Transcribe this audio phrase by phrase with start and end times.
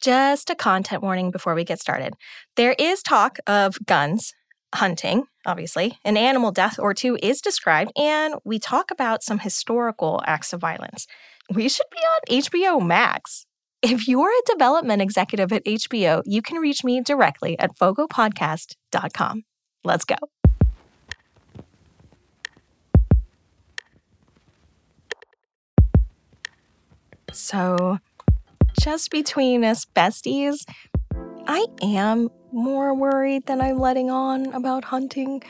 [0.00, 2.14] Just a content warning before we get started.
[2.56, 4.32] There is talk of guns,
[4.74, 5.98] hunting, obviously.
[6.04, 10.60] An animal death or two is described, and we talk about some historical acts of
[10.60, 11.06] violence.
[11.52, 13.46] We should be on HBO Max.
[13.82, 19.44] If you're a development executive at HBO, you can reach me directly at fogopodcast.com.
[19.84, 20.16] Let's go.
[27.32, 27.98] So,
[28.80, 30.64] just between us besties,
[31.46, 35.42] I am more worried than I'm letting on about hunting.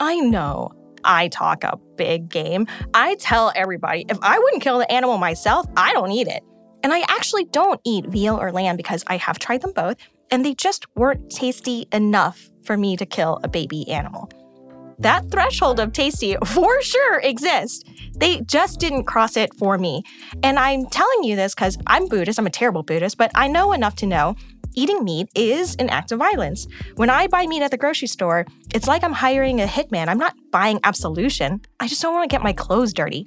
[0.00, 0.72] I know
[1.04, 2.66] I talk a big game.
[2.92, 6.42] I tell everybody if I wouldn't kill the animal myself, I don't eat it.
[6.82, 9.96] And I actually don't eat veal or lamb because I have tried them both
[10.30, 14.30] and they just weren't tasty enough for me to kill a baby animal.
[14.98, 17.84] That threshold of tasty for sure exists.
[18.16, 20.02] They just didn't cross it for me.
[20.42, 23.72] And I'm telling you this because I'm Buddhist, I'm a terrible Buddhist, but I know
[23.72, 24.36] enough to know
[24.74, 26.66] eating meat is an act of violence.
[26.96, 30.08] When I buy meat at the grocery store, it's like I'm hiring a hitman.
[30.08, 31.60] I'm not buying absolution.
[31.80, 33.26] I just don't want to get my clothes dirty.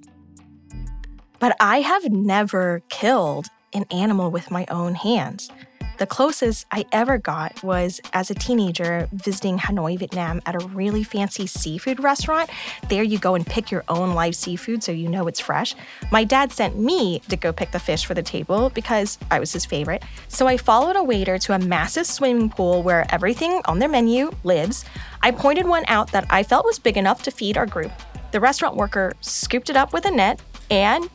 [1.40, 5.50] But I have never killed an animal with my own hands.
[5.98, 11.04] The closest I ever got was as a teenager visiting Hanoi, Vietnam at a really
[11.04, 12.52] fancy seafood restaurant.
[12.88, 15.74] There you go and pick your own live seafood so you know it's fresh.
[16.12, 19.52] My dad sent me to go pick the fish for the table because I was
[19.52, 20.04] his favorite.
[20.28, 24.30] So I followed a waiter to a massive swimming pool where everything on their menu
[24.44, 24.86] lives.
[25.24, 27.92] I pointed one out that I felt was big enough to feed our group.
[28.32, 31.10] The restaurant worker scooped it up with a net and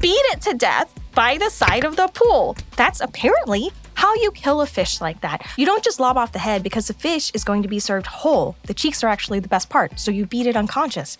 [0.00, 2.56] beat it to death by the side of the pool.
[2.76, 5.46] That's apparently how you kill a fish like that.
[5.56, 8.06] You don't just lob off the head because the fish is going to be served
[8.06, 8.56] whole.
[8.64, 11.18] The cheeks are actually the best part, so you beat it unconscious.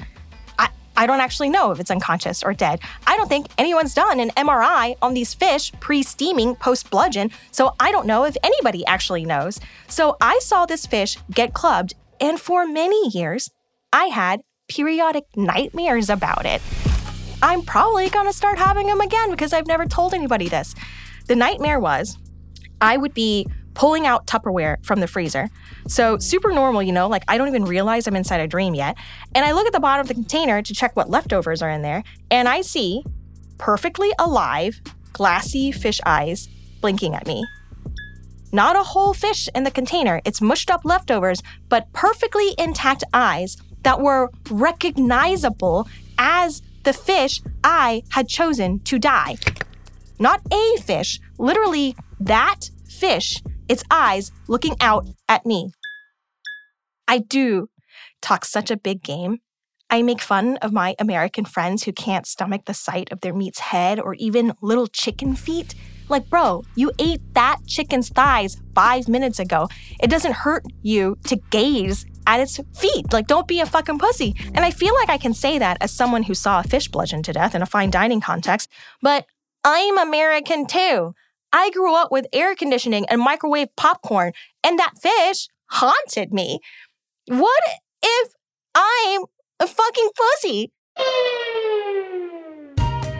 [0.59, 2.81] I, I don't actually know if it's unconscious or dead.
[3.06, 7.75] I don't think anyone's done an MRI on these fish pre steaming, post bludgeon, so
[7.81, 9.61] I don't know if anybody actually knows.
[9.89, 13.50] So I saw this fish get clubbed, and for many years,
[13.93, 16.62] I had periodic nightmares about it.
[17.43, 20.75] I'm probably gonna start having them again because I've never told anybody this.
[21.27, 22.16] The nightmare was
[22.82, 25.48] I would be pulling out Tupperware from the freezer.
[25.88, 28.97] So, super normal, you know, like I don't even realize I'm inside a dream yet.
[29.34, 31.82] And I look at the bottom of the container to check what leftovers are in
[31.82, 33.03] there, and I see
[33.56, 34.81] perfectly alive,
[35.12, 36.48] glassy fish eyes
[36.81, 37.47] blinking at me.
[38.53, 43.56] Not a whole fish in the container, it's mushed up leftovers, but perfectly intact eyes
[43.84, 45.88] that were recognizable
[46.19, 49.37] as the fish I had chosen to die.
[50.19, 51.97] Not a fish, literally
[52.27, 55.72] that fish, its eyes looking out at me.
[57.09, 57.69] I do
[58.21, 59.38] talk such a big game.
[59.91, 63.59] I make fun of my American friends who can't stomach the sight of their meat's
[63.59, 65.75] head or even little chicken feet.
[66.09, 69.69] Like, bro, you ate that chicken's thighs five minutes ago.
[70.03, 73.12] It doesn't hurt you to gaze at its feet.
[73.12, 74.34] Like, don't be a fucking pussy.
[74.54, 77.27] And I feel like I can say that as someone who saw a fish bludgeoned
[77.27, 78.71] to death in a fine dining context,
[79.03, 79.27] but
[79.65, 81.15] I'm American too.
[81.53, 84.33] I grew up with air conditioning and microwave popcorn,
[84.65, 86.61] and that fish haunted me.
[87.27, 87.63] What
[88.03, 88.33] if
[88.75, 89.25] I'm
[89.61, 90.73] a fucking pussy?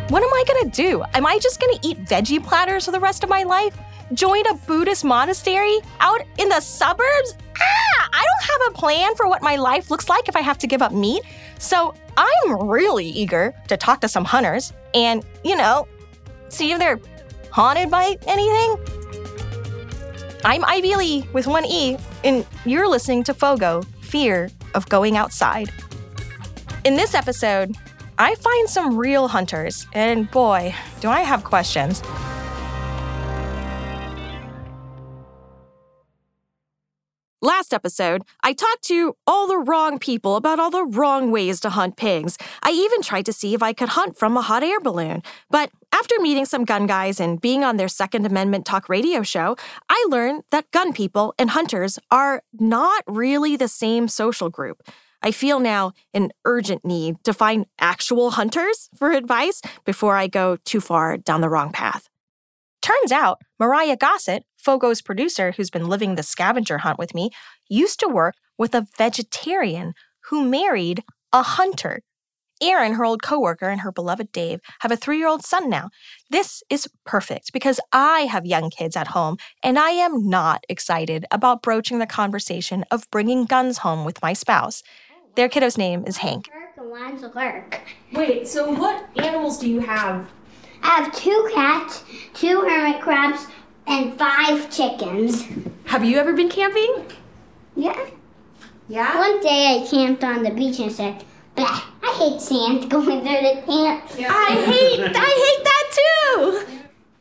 [0.09, 1.03] What am I gonna do?
[1.15, 3.77] Am I just gonna eat veggie platters for the rest of my life?
[4.15, 7.37] Join a Buddhist monastery out in the suburbs?
[7.61, 10.59] Ah, I don't have a plan for what my life looks like if I have
[10.59, 11.23] to give up meat.
[11.59, 15.87] So I'm really eager to talk to some hunters and, you know,
[16.49, 17.01] see if they're
[17.53, 18.77] haunted by anything?
[20.45, 25.71] I'm Ivy Le with one E, and you're listening to Fogo Fear of Going Outside.
[26.85, 27.77] In this episode,
[28.19, 32.03] I find some real hunters, and boy, do I have questions.
[37.45, 41.71] Last episode, I talked to all the wrong people about all the wrong ways to
[41.71, 42.39] hunt pigs.
[42.63, 45.23] I even tried to see if I could hunt from a hot air balloon.
[45.51, 49.57] But after meeting some gun guys and being on their Second Amendment talk radio show,
[49.89, 54.83] I learned that gun people and hunters are not really the same social group.
[55.23, 60.57] I feel now an urgent need to find actual hunters for advice before I go
[60.65, 62.09] too far down the wrong path.
[62.81, 67.31] Turns out, Mariah Gossett, Fogo's producer who's been living the scavenger hunt with me,
[67.69, 69.95] used to work with a vegetarian
[70.31, 72.01] who married a hunter.
[72.63, 75.91] Erin, her old coworker, and her beloved Dave have a three year old son now.
[76.31, 81.27] This is perfect because I have young kids at home and I am not excited
[81.31, 84.83] about broaching the conversation of bringing guns home with my spouse.
[85.35, 86.49] Their kiddo's name is Hank.
[88.13, 90.31] Wait, so what animals do you have
[90.83, 92.03] I have two cats,
[92.35, 93.47] two hermit crabs,
[93.87, 95.45] and five chickens.
[95.85, 97.07] Have you ever been camping?
[97.77, 98.09] Yeah.
[98.89, 99.17] Yeah.
[99.17, 101.25] One day I camped on the beach and said,
[101.57, 104.17] Bah, I hate sand going through the pants.
[104.19, 106.79] I hate I hate that too.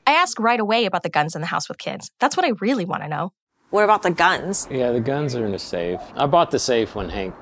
[0.08, 2.12] I ask right away about the guns in the house with kids.
[2.20, 3.34] That's what I really want to know.
[3.70, 4.68] What about the guns?
[4.70, 6.02] Yeah, the guns are in the safe.
[6.16, 7.34] I bought the safe when Hank,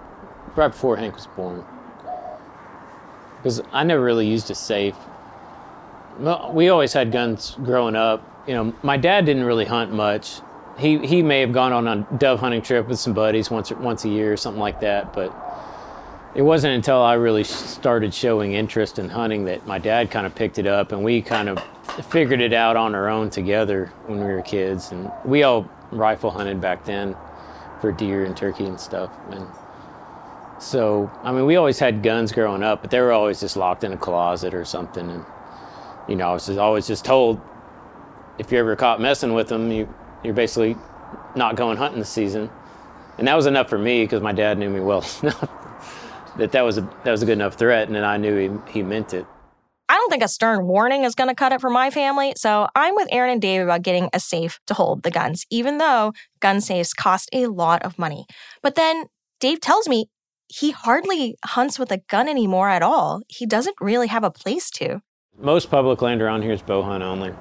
[0.56, 1.65] right before Hank was born.
[3.38, 4.95] Because I never really used a safe.
[6.19, 8.24] Well, we always had guns growing up.
[8.47, 10.41] You know, my dad didn't really hunt much.
[10.77, 14.06] He, he may have gone on a dove hunting trip with some buddies once, once
[14.06, 15.33] a year or something like that, but
[16.35, 20.35] it wasn't until I really started showing interest in hunting that my dad kind of
[20.35, 21.59] picked it up and we kind of
[22.11, 24.91] figured it out on our own together when we were kids.
[24.91, 27.15] And we all rifle hunted back then
[27.81, 29.11] for deer and turkey and stuff.
[29.31, 29.47] And
[30.61, 33.83] so, I mean, we always had guns growing up, but they were always just locked
[33.83, 35.09] in a closet or something.
[35.09, 35.25] And,
[36.07, 37.41] you know, I was just, always just told
[38.37, 39.91] if you're ever caught messing with them, you,
[40.23, 40.77] you're basically
[41.35, 42.51] not going hunting this season.
[43.17, 45.58] And that was enough for me because my dad knew me well enough
[46.37, 48.71] that that was a, that was a good enough threat, and then I knew he,
[48.71, 49.25] he meant it.
[49.89, 52.67] I don't think a stern warning is going to cut it for my family, so
[52.75, 56.13] I'm with Erin and Dave about getting a safe to hold the guns, even though
[56.39, 58.27] gun safes cost a lot of money.
[58.61, 59.05] But then
[59.39, 60.05] Dave tells me
[60.47, 63.21] he hardly hunts with a gun anymore at all.
[63.27, 65.01] He doesn't really have a place to.
[65.39, 67.33] Most public land around here is bow hunt only.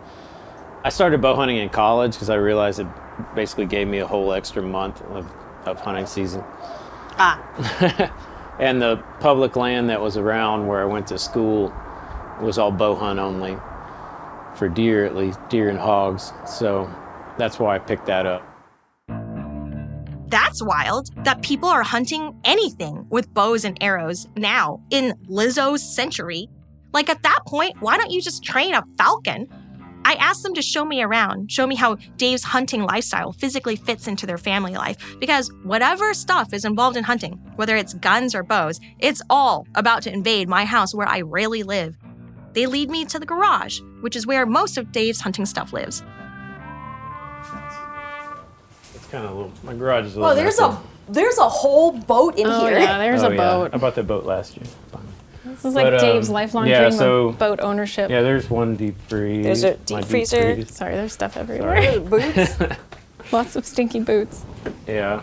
[0.84, 2.86] I started bow hunting in college because I realized it
[3.34, 5.30] basically gave me a whole extra month of,
[5.66, 6.42] of hunting season.
[7.20, 8.24] Ah.
[8.58, 11.72] and the public land that was around where I went to school
[12.40, 13.56] was all bow hunt only
[14.54, 16.32] for deer at least deer and hogs.
[16.46, 16.92] So
[17.38, 18.44] that's why i picked that up.
[20.26, 26.48] That's wild that people are hunting anything with bows and arrows now in lizzo's century.
[26.92, 29.46] Like at that point why don't you just train a falcon
[30.08, 34.06] I asked them to show me around, show me how Dave's hunting lifestyle physically fits
[34.08, 34.96] into their family life.
[35.20, 40.00] Because whatever stuff is involved in hunting, whether it's guns or bows, it's all about
[40.04, 41.98] to invade my house where I rarely live.
[42.54, 46.02] They lead me to the garage, which is where most of Dave's hunting stuff lives.
[48.94, 49.52] It's kind of a little.
[49.62, 50.32] My garage is a little.
[50.32, 50.72] Oh, there's messy.
[50.72, 52.78] a there's a whole boat in Oh here.
[52.78, 53.36] yeah, there's Oh, a yeah.
[53.36, 53.70] boat.
[53.74, 54.64] I bought that boat last year.
[55.48, 58.10] This is like But, um, Dave's lifelong yeah, dream so- of boat ownership.
[58.10, 59.44] Yeah, there's one deep freeze.
[59.44, 60.54] There's a my deep freezer.
[60.54, 60.74] freeze.
[60.74, 62.00] Sorry, there's stuff everywhere.
[62.00, 62.56] Boots.
[63.32, 64.44] Lots of stinky boots.
[64.86, 65.22] Yeah.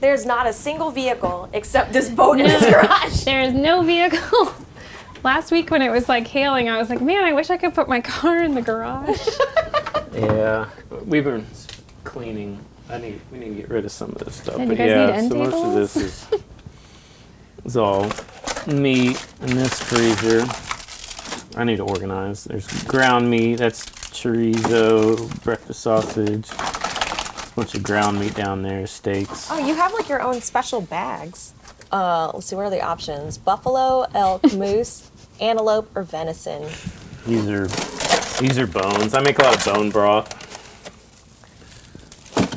[0.00, 3.24] There's not a single vehicle except this boat in this garage.
[3.24, 4.52] There is no vehicle.
[5.24, 7.74] Last week when it was like hailing, I was like, man, I wish I could
[7.74, 9.26] put my car in the garage.
[10.12, 10.68] Yeah.
[11.04, 11.46] We've been
[12.04, 12.58] cleaning.
[12.88, 13.20] I need.
[13.32, 14.56] We need to get rid of some of this stuff.
[14.58, 15.74] Yeah, you but guys yeah, need end so most of tables?
[15.74, 16.28] this is,
[17.66, 18.10] is all
[18.66, 20.44] meat in this freezer.
[21.58, 22.44] I need to organize.
[22.44, 23.56] There's ground meat.
[23.56, 26.48] That's chorizo, breakfast sausage.
[26.50, 29.50] A bunch of ground meat down there, steaks.
[29.50, 31.54] Oh, you have like your own special bags.
[31.90, 33.38] Uh, let's see, what are the options?
[33.38, 35.10] Buffalo, elk, moose,
[35.40, 36.62] antelope, or venison?
[37.26, 37.66] These are
[38.40, 39.14] these are bones.
[39.14, 40.42] I make a lot of bone broth.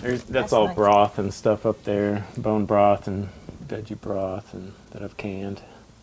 [0.01, 0.75] There's, that's, That's all nice.
[0.75, 2.25] broth and stuff up there.
[2.37, 3.29] Bone broth and
[3.69, 5.61] veggie broth and that I've canned.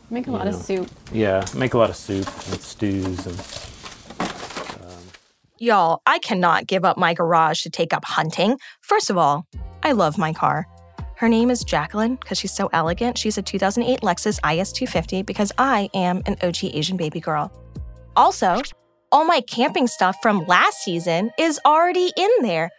[0.09, 0.89] Make a lot You of soup.
[1.13, 3.39] Yeah, make a lot of soup and stews and
[4.81, 5.03] um,
[5.59, 8.59] Y'all, I cannot give up my garage to take up hunting.
[8.83, 9.47] First of all,
[9.83, 10.67] I love my car.
[11.17, 13.19] Her name is Jacqueline because she's so elegant.
[13.19, 17.51] She's a 2008 Lexus IS 250 because I am an OG Asian baby girl.
[18.15, 18.61] Also,
[19.11, 22.71] all my camping stuff from last season is already in there.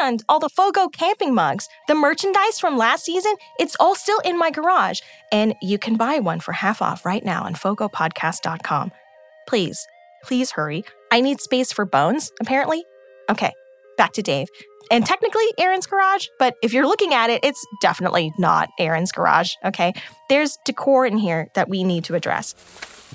[0.00, 4.38] And all the Fogo camping mugs, the merchandise from last season, it's all still in
[4.38, 5.00] my garage.
[5.32, 8.92] And you can buy one for half off right now on fogopodcast.com.
[9.48, 9.86] Please,
[10.24, 10.84] please hurry.
[11.10, 12.84] I need space for bones, apparently.
[13.30, 13.52] Okay,
[13.96, 14.48] back to Dave.
[14.90, 19.54] And technically Erin's garage, but if you're looking at it, it's definitely not Erin's garage,
[19.64, 19.92] okay?
[20.28, 22.54] There's decor in here that we need to address.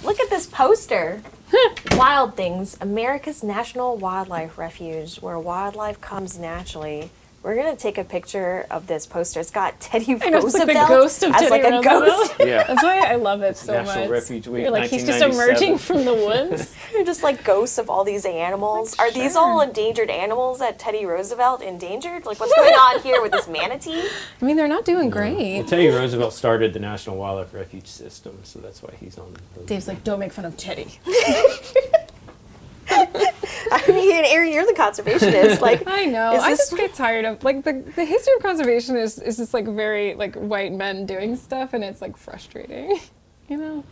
[0.03, 1.21] Look at this poster.
[1.91, 7.09] Wild Things, America's National Wildlife Refuge, where wildlife comes naturally.
[7.43, 9.39] We're gonna take a picture of this poster.
[9.39, 11.71] It's got Teddy I know, it's like Roosevelt the ghost of as Teddy like a
[11.71, 11.83] Roosevelt.
[11.83, 12.33] ghost.
[12.39, 12.63] yeah.
[12.67, 14.09] That's why I love it so National much.
[14.11, 16.75] Refuge Week, You're like he's just emerging from the woods.
[16.93, 18.95] They're just like ghosts of all these animals.
[18.99, 22.27] Are these all endangered animals that Teddy Roosevelt endangered?
[22.27, 24.03] Like what's going on here with this manatee?
[24.39, 25.67] I mean, they're not doing Well, great.
[25.67, 29.33] Teddy Roosevelt started the National Wildlife Refuge System, so that's why he's on.
[29.55, 30.99] The Dave's like, don't make fun of Teddy.
[33.87, 35.61] I mean, Erin, you're the conservationist.
[35.61, 36.31] Like I know.
[36.31, 39.65] I just get tired of like the the history of conservation is is just like
[39.65, 42.99] very like white men doing stuff, and it's like frustrating.
[43.49, 43.83] You know.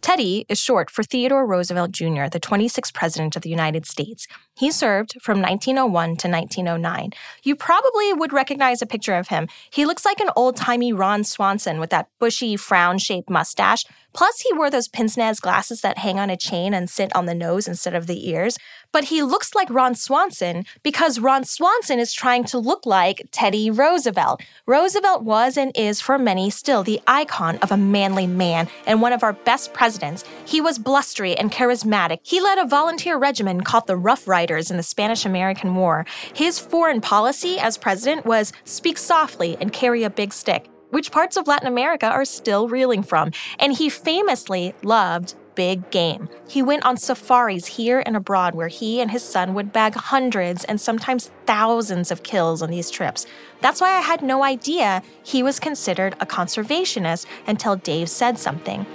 [0.00, 4.26] Teddy is short for Theodore Roosevelt Jr., the 26th President of the United States.
[4.56, 7.12] He served from 1901 to 1909.
[7.42, 9.48] You probably would recognize a picture of him.
[9.70, 13.84] He looks like an old timey Ron Swanson with that bushy, frown shaped mustache.
[14.12, 17.26] Plus, he wore those pince nez glasses that hang on a chain and sit on
[17.26, 18.58] the nose instead of the ears.
[18.90, 23.70] But he looks like Ron Swanson because Ron Swanson is trying to look like Teddy
[23.70, 24.42] Roosevelt.
[24.66, 29.12] Roosevelt was and is for many still the icon of a manly man and one
[29.12, 30.24] of our best presidents.
[30.44, 32.18] He was blustery and charismatic.
[32.24, 36.06] He led a volunteer regiment called the Rough Riders in the Spanish American War.
[36.32, 41.36] His foreign policy as president was speak softly and carry a big stick which parts
[41.36, 43.30] of Latin America are still reeling from.
[43.60, 46.28] And he famously loved big game.
[46.48, 50.64] He went on safaris here and abroad where he and his son would bag hundreds
[50.64, 53.26] and sometimes thousands of kills on these trips.
[53.60, 58.86] That's why I had no idea he was considered a conservationist until Dave said something.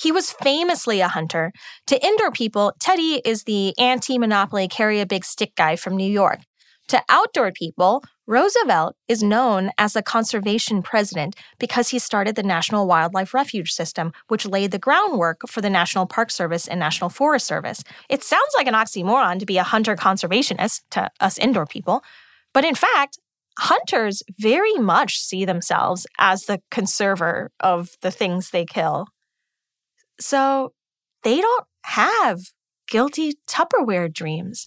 [0.00, 1.52] He was famously a hunter.
[1.88, 6.10] To indoor people, Teddy is the anti monopoly carry a big stick guy from New
[6.10, 6.40] York.
[6.88, 12.86] To outdoor people, Roosevelt is known as the conservation president because he started the National
[12.86, 17.46] Wildlife Refuge System, which laid the groundwork for the National Park Service and National Forest
[17.46, 17.84] Service.
[18.08, 22.02] It sounds like an oxymoron to be a hunter conservationist to us indoor people,
[22.54, 23.18] but in fact,
[23.58, 29.06] hunters very much see themselves as the conserver of the things they kill.
[30.20, 30.72] So
[31.22, 32.40] they don't have
[32.88, 34.64] guilty Tupperware dreams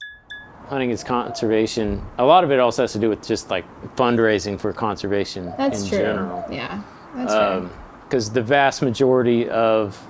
[0.67, 2.01] hunting is conservation.
[2.17, 5.83] A lot of it also has to do with just like fundraising for conservation That's
[5.83, 5.97] in true.
[5.99, 6.45] general.
[6.49, 6.81] Yeah,
[7.15, 7.69] that's true.
[8.05, 10.01] Because the vast majority of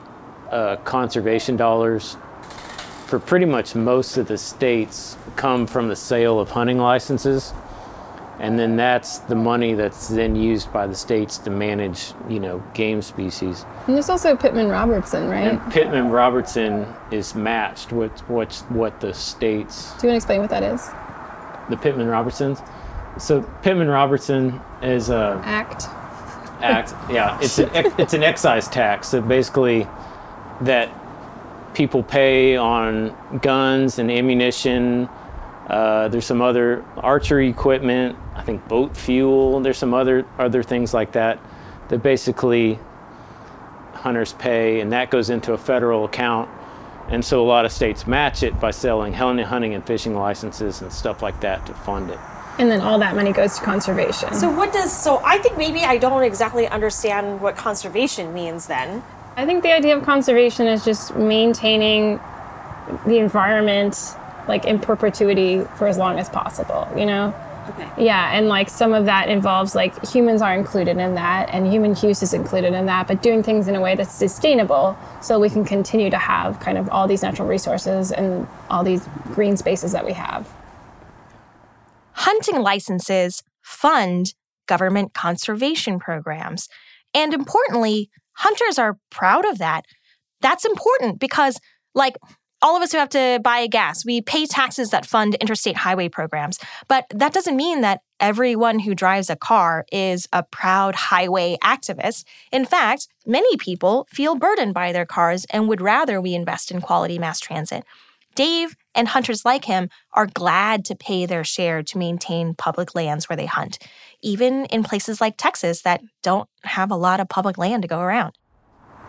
[0.51, 2.17] uh, conservation dollars
[3.07, 7.53] for pretty much most of the states come from the sale of hunting licenses.
[8.39, 12.63] And then that's the money that's then used by the states to manage, you know,
[12.73, 13.63] game species.
[13.85, 15.47] And there's also Pittman Robertson, right?
[15.47, 20.41] And Pittman Robertson is matched with what's what the states Do you want to explain
[20.41, 20.89] what that is?
[21.69, 22.59] the Pittman Robertsons.
[23.17, 25.85] So Pittman Robertson is a Act.
[26.61, 26.93] act.
[27.09, 29.07] Yeah, it's an it's an excise tax.
[29.07, 29.87] So basically,
[30.61, 30.89] that
[31.73, 35.07] people pay on guns and ammunition.
[35.67, 38.17] Uh, there's some other archery equipment.
[38.35, 39.59] I think boat fuel.
[39.59, 41.39] There's some other other things like that
[41.89, 42.79] that basically
[43.93, 46.49] hunters pay, and that goes into a federal account.
[47.09, 50.81] And so a lot of states match it by selling hunting hunting and fishing licenses
[50.81, 52.19] and stuff like that to fund it.
[52.59, 54.33] And then all that money goes to conservation.
[54.33, 59.03] So what does so I think maybe I don't exactly understand what conservation means then.
[59.35, 62.19] I think the idea of conservation is just maintaining
[63.05, 64.15] the environment
[64.47, 67.33] like in perpetuity for as long as possible, you know?
[67.69, 68.05] Okay.
[68.05, 71.95] Yeah, and like some of that involves like humans are included in that and human
[72.01, 75.49] use is included in that, but doing things in a way that's sustainable so we
[75.49, 79.91] can continue to have kind of all these natural resources and all these green spaces
[79.93, 80.47] that we have.
[82.13, 84.33] hunting licenses fund
[84.67, 86.69] government conservation programs.
[87.13, 89.85] And importantly, hunters are proud of that.
[90.41, 91.59] That's important because,
[91.95, 92.17] like,
[92.63, 96.07] all of us who have to buy gas, we pay taxes that fund interstate highway
[96.07, 96.57] programs.
[96.87, 102.23] But that doesn't mean that everyone who drives a car is a proud highway activist.
[102.53, 106.79] In fact, many people feel burdened by their cars and would rather we invest in
[106.79, 107.83] quality mass transit.
[108.33, 113.27] Dave and hunters like him are glad to pay their share to maintain public lands
[113.27, 113.77] where they hunt,
[114.21, 117.99] even in places like Texas that don't have a lot of public land to go
[117.99, 118.33] around.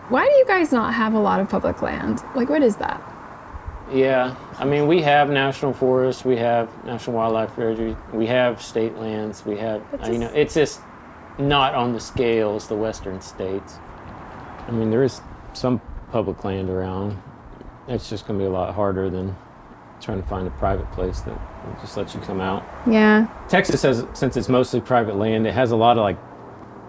[0.09, 2.21] Why do you guys not have a lot of public land?
[2.35, 3.14] Like what is that?
[3.93, 8.97] Yeah, I mean, we have national forests, we have national wildlife refuge, we have state
[8.97, 10.81] lands, we have, uh, you know, it's just
[11.39, 13.79] not on the scale as the western states.
[14.67, 15.21] I mean, there is
[15.53, 17.21] some public land around.
[17.87, 19.37] It's just going to be a lot harder than
[20.01, 22.65] trying to find a private place that will just lets you come out.
[22.91, 23.27] Yeah.
[23.49, 26.19] Texas has, since it's mostly private land, it has a lot of like,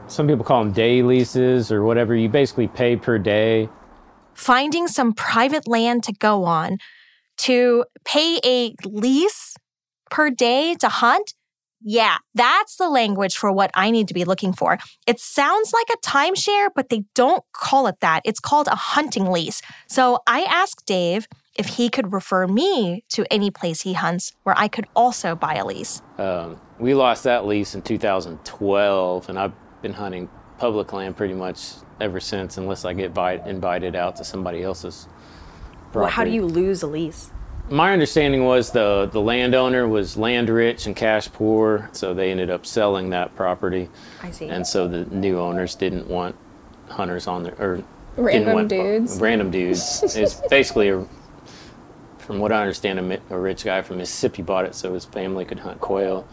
[0.07, 2.15] some people call them day leases or whatever.
[2.15, 3.69] You basically pay per day.
[4.35, 6.77] Finding some private land to go on,
[7.37, 9.55] to pay a lease
[10.09, 11.33] per day to hunt,
[11.87, 14.79] yeah, that's the language for what I need to be looking for.
[15.05, 18.21] It sounds like a timeshare, but they don't call it that.
[18.25, 19.61] It's called a hunting lease.
[19.87, 24.57] So I asked Dave if he could refer me to any place he hunts where
[24.57, 26.01] I could also buy a lease.
[26.17, 31.71] Um, we lost that lease in 2012, and I've been hunting public land pretty much
[31.99, 35.07] ever since, unless I get vi- invited out to somebody else's
[35.91, 35.99] property.
[35.99, 37.31] Well, how do you lose a lease?
[37.69, 42.49] My understanding was the the landowner was land rich and cash poor, so they ended
[42.51, 43.89] up selling that property,
[44.21, 44.47] I see.
[44.49, 46.35] and so the new owners didn't want
[46.89, 47.83] hunters on their or
[48.17, 49.19] Random want- dudes.
[49.19, 50.03] Random dudes.
[50.15, 51.05] it's basically, a,
[52.19, 55.43] from what I understand, a, a rich guy from Mississippi bought it so his family
[55.43, 56.27] could hunt quail.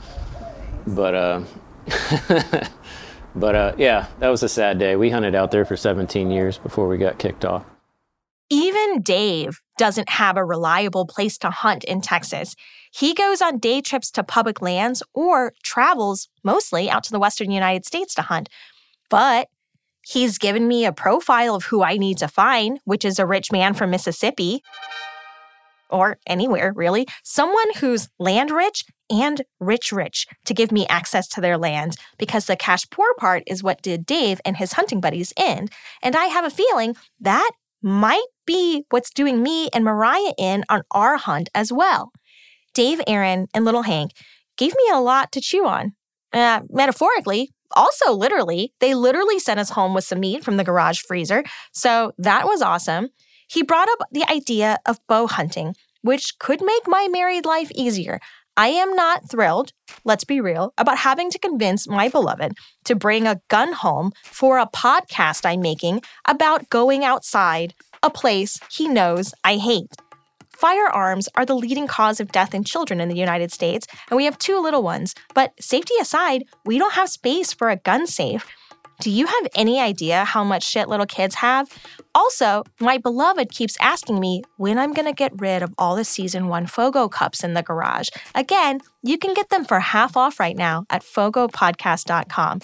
[0.86, 1.40] But uh,
[3.34, 4.96] but uh, yeah, that was a sad day.
[4.96, 7.64] We hunted out there for 17 years before we got kicked off.
[8.50, 12.54] Even Dave doesn't have a reliable place to hunt in Texas.
[12.92, 17.50] He goes on day trips to public lands or travels mostly out to the western
[17.50, 18.50] United States to hunt.
[19.08, 19.48] But
[20.06, 23.50] he's given me a profile of who I need to find, which is a rich
[23.50, 24.62] man from Mississippi
[25.92, 31.40] or anywhere really, someone who's land rich and rich rich to give me access to
[31.40, 35.32] their land because the cash poor part is what did Dave and his hunting buddies
[35.36, 35.68] in.
[36.02, 37.50] And I have a feeling that
[37.82, 42.12] might be what's doing me and Mariah in on our hunt as well.
[42.74, 44.12] Dave, Erin, and little Hank
[44.56, 45.92] gave me a lot to chew on.
[46.32, 51.00] Uh, metaphorically, also literally, they literally sent us home with some meat from the garage
[51.00, 51.44] freezer.
[51.72, 53.08] So that was awesome.
[53.52, 58.18] He brought up the idea of bow hunting, which could make my married life easier.
[58.56, 59.72] I am not thrilled,
[60.04, 62.52] let's be real, about having to convince my beloved
[62.84, 68.58] to bring a gun home for a podcast I'm making about going outside, a place
[68.70, 69.96] he knows I hate.
[70.56, 74.24] Firearms are the leading cause of death in children in the United States, and we
[74.24, 75.14] have two little ones.
[75.34, 78.46] But safety aside, we don't have space for a gun safe.
[79.02, 81.68] Do you have any idea how much shit little kids have?
[82.14, 86.46] Also, my beloved keeps asking me when I'm gonna get rid of all the season
[86.46, 88.10] one Fogo cups in the garage.
[88.36, 92.60] Again, you can get them for half off right now at fogopodcast.com.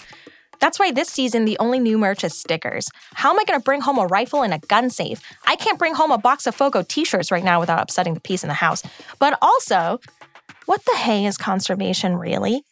[0.61, 2.87] That's why this season the only new merch is stickers.
[3.15, 5.19] How am I gonna bring home a rifle and a gun safe?
[5.45, 8.21] I can't bring home a box of Fogo t shirts right now without upsetting the
[8.21, 8.81] peace in the house.
[9.19, 9.99] But also,
[10.67, 12.63] what the hey is conservation really?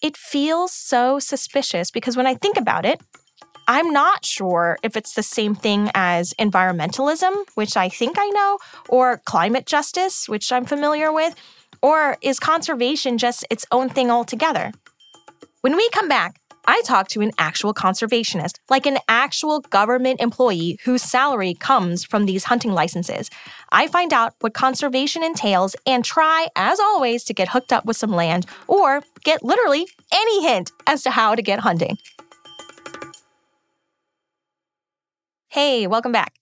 [0.00, 3.00] It feels so suspicious because when I think about it,
[3.66, 8.58] I'm not sure if it's the same thing as environmentalism, which I think I know,
[8.88, 11.34] or climate justice, which I'm familiar with,
[11.82, 14.72] or is conservation just its own thing altogether?
[15.60, 20.78] When we come back, I talk to an actual conservationist, like an actual government employee
[20.84, 23.30] whose salary comes from these hunting licenses.
[23.72, 27.96] I find out what conservation entails and try, as always, to get hooked up with
[27.96, 31.96] some land or get literally any hint as to how to get hunting.
[35.48, 36.34] Hey, welcome back.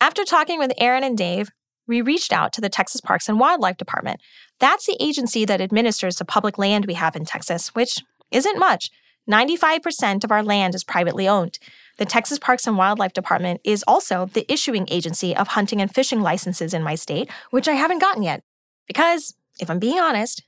[0.00, 1.52] After talking with Erin and Dave,
[1.86, 4.20] we reached out to the Texas Parks and Wildlife Department.
[4.58, 7.98] That's the agency that administers the public land we have in Texas, which
[8.32, 8.90] isn't much.
[9.30, 11.58] 95% of our land is privately owned.
[11.98, 16.20] The Texas Parks and Wildlife Department is also the issuing agency of hunting and fishing
[16.20, 18.42] licenses in my state, which I haven't gotten yet.
[18.86, 20.42] Because, if I'm being honest,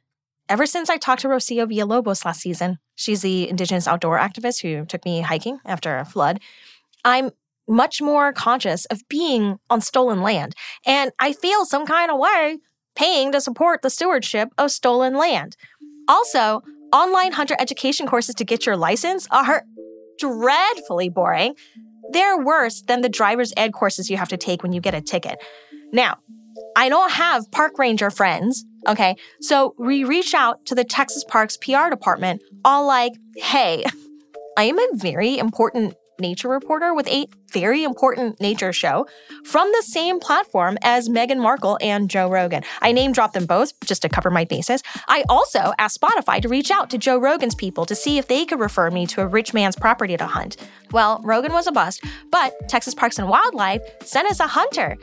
[0.48, 4.84] ever since I talked to Rocio Villalobos last season, she's the indigenous outdoor activist who
[4.84, 6.40] took me hiking after a flood,
[7.04, 7.30] I'm
[7.68, 10.54] much more conscious of being on stolen land.
[10.84, 12.58] And I feel some kind of way
[12.94, 15.56] paying to support the stewardship of stolen land.
[16.08, 16.62] Also,
[16.96, 19.64] online hunter education courses to get your license are
[20.18, 21.54] dreadfully boring.
[22.12, 25.02] They're worse than the driver's ed courses you have to take when you get a
[25.02, 25.36] ticket.
[25.92, 26.18] Now,
[26.74, 29.16] I don't have park ranger friends, okay?
[29.42, 33.84] So we reach out to the Texas Parks PR department, all like, hey,
[34.56, 39.06] I am a very important nature reporter with a very important nature show
[39.44, 42.62] from the same platform as Meghan Markle and Joe Rogan.
[42.82, 44.82] I name dropped them both just to cover my bases.
[45.08, 48.44] I also asked Spotify to reach out to Joe Rogan's people to see if they
[48.44, 50.56] could refer me to a rich man's property to hunt.
[50.92, 54.96] Well, Rogan was a bust, but Texas Parks and Wildlife sent us a hunter.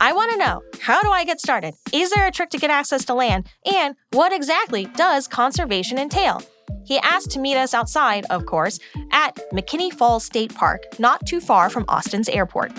[0.00, 1.74] I want to know how do I get started?
[1.92, 3.46] Is there a trick to get access to land?
[3.64, 6.42] And what exactly does conservation entail?
[6.84, 8.78] He asked to meet us outside, of course,
[9.10, 12.72] at McKinney Falls State Park, not too far from Austin's airport.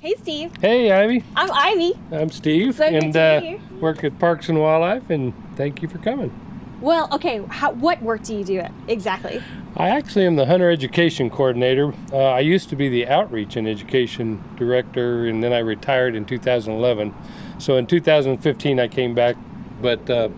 [0.00, 0.52] Hey, Steve.
[0.60, 1.24] Hey, Ivy.
[1.36, 1.98] I'm Ivy.
[2.12, 5.10] I'm Steve, So and to uh, work at Parks and Wildlife.
[5.10, 6.32] And thank you for coming.
[6.80, 7.44] Well, okay.
[7.48, 9.42] How, what work do you do exactly?
[9.76, 11.92] I actually am the hunter education coordinator.
[12.12, 16.24] Uh, I used to be the outreach and education director, and then I retired in
[16.24, 17.14] 2011.
[17.58, 19.36] So in 2015, I came back,
[19.82, 20.30] but uh,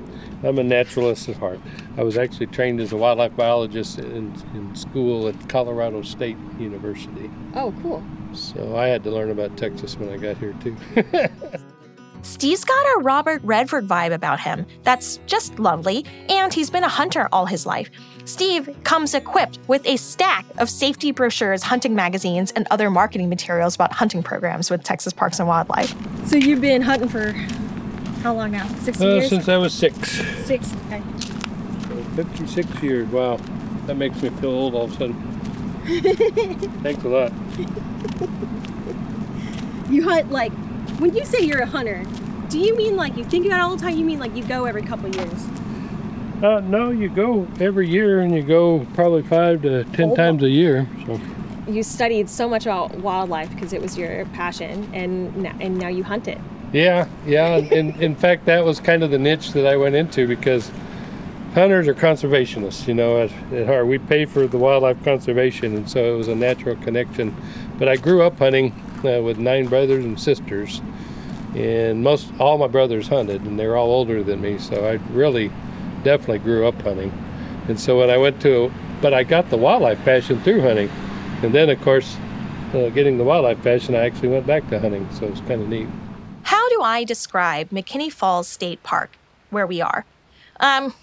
[0.45, 1.61] I'm a naturalist at heart.
[1.97, 7.31] I was actually trained as a wildlife biologist in, in school at Colorado State University.
[7.55, 8.03] Oh, cool.
[8.33, 10.77] So I had to learn about Texas when I got here too.
[12.23, 16.89] Steve's got a Robert Redford vibe about him that's just lovely, and he's been a
[16.89, 17.91] hunter all his life.
[18.25, 23.75] Steve comes equipped with a stack of safety brochures, hunting magazines, and other marketing materials
[23.75, 25.95] about hunting programs with Texas Parks and Wildlife.
[26.29, 27.35] So you've been hunting for
[28.23, 28.67] how long now?
[28.81, 29.29] Six Uh, years?
[29.29, 30.11] since I was six.
[30.45, 30.73] Six.
[30.87, 31.03] Okay.
[32.17, 33.09] 56 years.
[33.09, 33.39] Wow.
[33.87, 35.15] That makes me feel old all of a sudden.
[36.83, 37.33] Thanks a lot.
[39.91, 40.53] You hunt like
[40.99, 42.05] when you say you're a hunter,
[42.49, 43.97] do you mean like you think about it all the time?
[43.97, 45.47] You mean like you go every couple years?
[46.43, 50.49] Uh, no, you go every year, and you go probably five to ten times a
[50.49, 50.89] year.
[51.07, 51.21] So
[51.69, 55.89] You studied so much about wildlife because it was your passion, and now, and now
[55.89, 56.39] you hunt it.
[56.73, 57.57] Yeah, yeah.
[57.57, 60.71] in, in fact, that was kind of the niche that I went into because
[61.55, 62.87] hunters are conservationists.
[62.89, 66.29] You know, at, at heart, we pay for the wildlife conservation, and so it was
[66.29, 67.37] a natural connection.
[67.79, 68.73] But I grew up hunting
[69.05, 70.81] uh, with nine brothers and sisters,
[71.55, 74.59] and most all my brothers hunted, and they're all older than me.
[74.59, 75.51] So I really,
[76.03, 77.13] definitely grew up hunting.
[77.69, 80.91] And so when I went to, but I got the wildlife passion through hunting,
[81.43, 82.17] and then of course,
[82.75, 85.07] uh, getting the wildlife passion, I actually went back to hunting.
[85.13, 85.89] So it's kind of neat.
[86.73, 89.19] Do I describe McKinney Falls State Park,
[89.51, 90.07] where we are?
[90.59, 90.95] Um,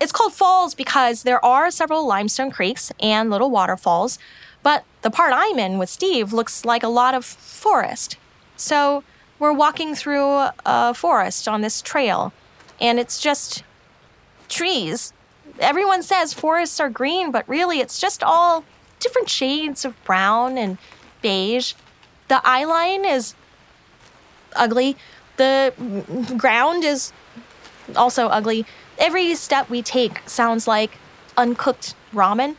[0.00, 4.20] it's called Falls because there are several limestone creeks and little waterfalls,
[4.62, 8.16] but the part I'm in with Steve looks like a lot of forest.
[8.56, 9.02] So
[9.40, 12.32] we're walking through a forest on this trail,
[12.80, 13.64] and it's just
[14.48, 15.12] trees.
[15.58, 18.64] Everyone says forests are green, but really it's just all
[19.00, 20.78] different shades of brown and
[21.22, 21.74] beige.
[22.28, 23.34] The eye line is
[24.56, 24.96] ugly.
[25.36, 25.72] The
[26.36, 27.12] ground is
[27.96, 28.66] also ugly.
[28.98, 30.98] Every step we take sounds like
[31.36, 32.56] uncooked ramen.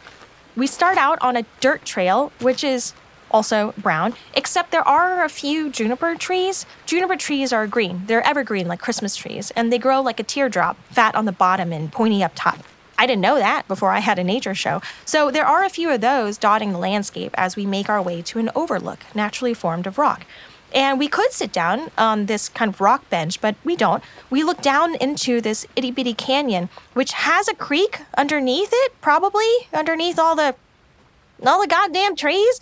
[0.55, 2.93] We start out on a dirt trail, which is
[3.31, 6.67] also brown, except there are a few juniper trees.
[6.85, 8.03] Juniper trees are green.
[8.05, 11.73] They're evergreen like Christmas trees, and they grow like a teardrop, fat on the bottom
[11.73, 12.59] and pointy up top.
[12.95, 14.81] I didn't know that before I had a nature show.
[15.03, 18.21] So there are a few of those dotting the landscape as we make our way
[18.21, 20.27] to an overlook naturally formed of rock.
[20.73, 24.03] And we could sit down on this kind of rock bench, but we don't.
[24.29, 29.47] We look down into this itty bitty canyon, which has a creek underneath it, probably
[29.71, 30.55] underneath all the
[31.45, 32.59] all the goddamn trees.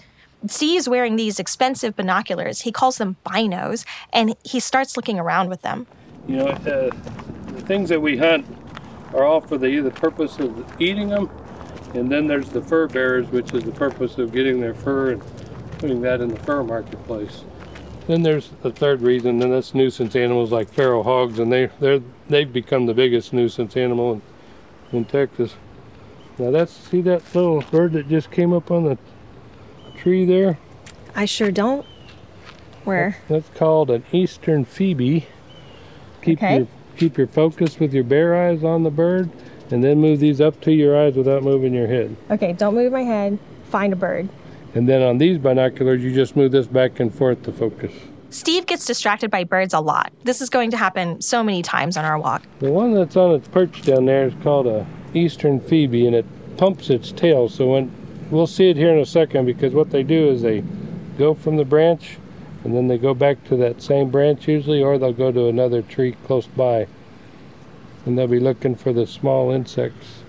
[0.48, 2.62] Steve's wearing these expensive binoculars.
[2.62, 5.86] He calls them binos, and he starts looking around with them.
[6.28, 6.90] You know, uh,
[7.48, 8.46] the things that we hunt
[9.14, 11.30] are all for the either purpose of eating them,
[11.94, 15.24] and then there's the fur bearers, which is the purpose of getting their fur and
[15.78, 17.44] putting that in the fur marketplace.
[18.12, 22.02] Then there's the third reason, and that's nuisance animals like feral hogs, and they they're
[22.28, 24.12] they've become the biggest nuisance animal
[24.92, 25.56] in, in Texas.
[26.38, 28.98] Now that's see that little bird that just came up on the
[29.96, 30.60] tree there.
[31.16, 31.86] I sure don't.
[32.84, 33.16] Where?
[33.30, 35.28] That's called an eastern phoebe.
[36.22, 36.58] Keep Okay.
[36.58, 39.30] your keep your focus with your bare eyes on the bird,
[39.70, 42.18] and then move these up to your eyes without moving your head.
[42.30, 43.40] Okay, don't move my head.
[43.70, 44.28] Find a bird.
[44.74, 47.92] And then on these binoculars, you just move this back and forth to focus.
[48.30, 50.14] Steve gets distracted by birds a lot.
[50.24, 52.44] This is going to happen so many times on our walk.
[52.60, 56.26] The one that's on its perch down there is called a eastern phoebe, and it
[56.56, 57.50] pumps its tail.
[57.50, 57.92] So when
[58.30, 60.64] we'll see it here in a second, because what they do is they
[61.18, 62.18] go from the branch,
[62.64, 65.82] and then they go back to that same branch usually, or they'll go to another
[65.82, 66.88] tree close by,
[68.06, 70.24] and they'll be looking for the small insects.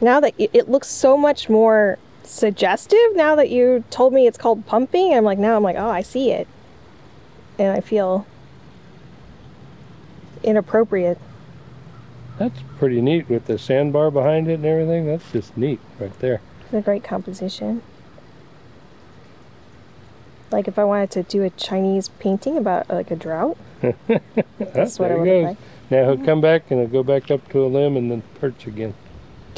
[0.00, 1.98] Now that it looks so much more
[2.30, 5.88] suggestive, now that you told me it's called pumping, I'm like, now I'm like, oh,
[5.88, 6.46] I see it.
[7.58, 8.26] And I feel
[10.42, 11.18] inappropriate.
[12.38, 15.06] That's pretty neat with the sandbar behind it and everything.
[15.06, 16.40] That's just neat right there.
[16.64, 17.82] It's a great composition.
[20.50, 23.58] Like if I wanted to do a Chinese painting about like a drought,
[24.58, 25.58] that's what I would like.
[25.90, 28.66] Now he'll come back and he'll go back up to a limb and then perch
[28.66, 28.94] again.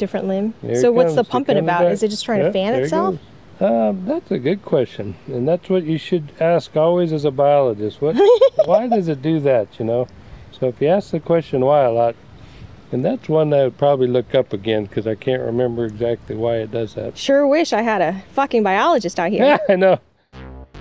[0.03, 0.53] Different limb.
[0.61, 1.29] There so what's the comes.
[1.29, 1.83] Pumping about?
[1.83, 1.93] back.
[1.93, 3.17] Is it just trying to fan itself?
[3.61, 8.01] Um, that's a good question, and that's what you should ask always as a biologist.
[8.01, 8.17] What?
[8.65, 9.79] why does it do that?
[9.79, 10.07] You know.
[10.51, 12.17] So if you ask the question why a lot,
[12.91, 16.57] and that's one I would probably look up again because I can't remember exactly why
[16.57, 17.17] it does that.
[17.17, 19.45] Sure wish I had a fucking biologist out here.
[19.69, 19.99] Yeah, I know.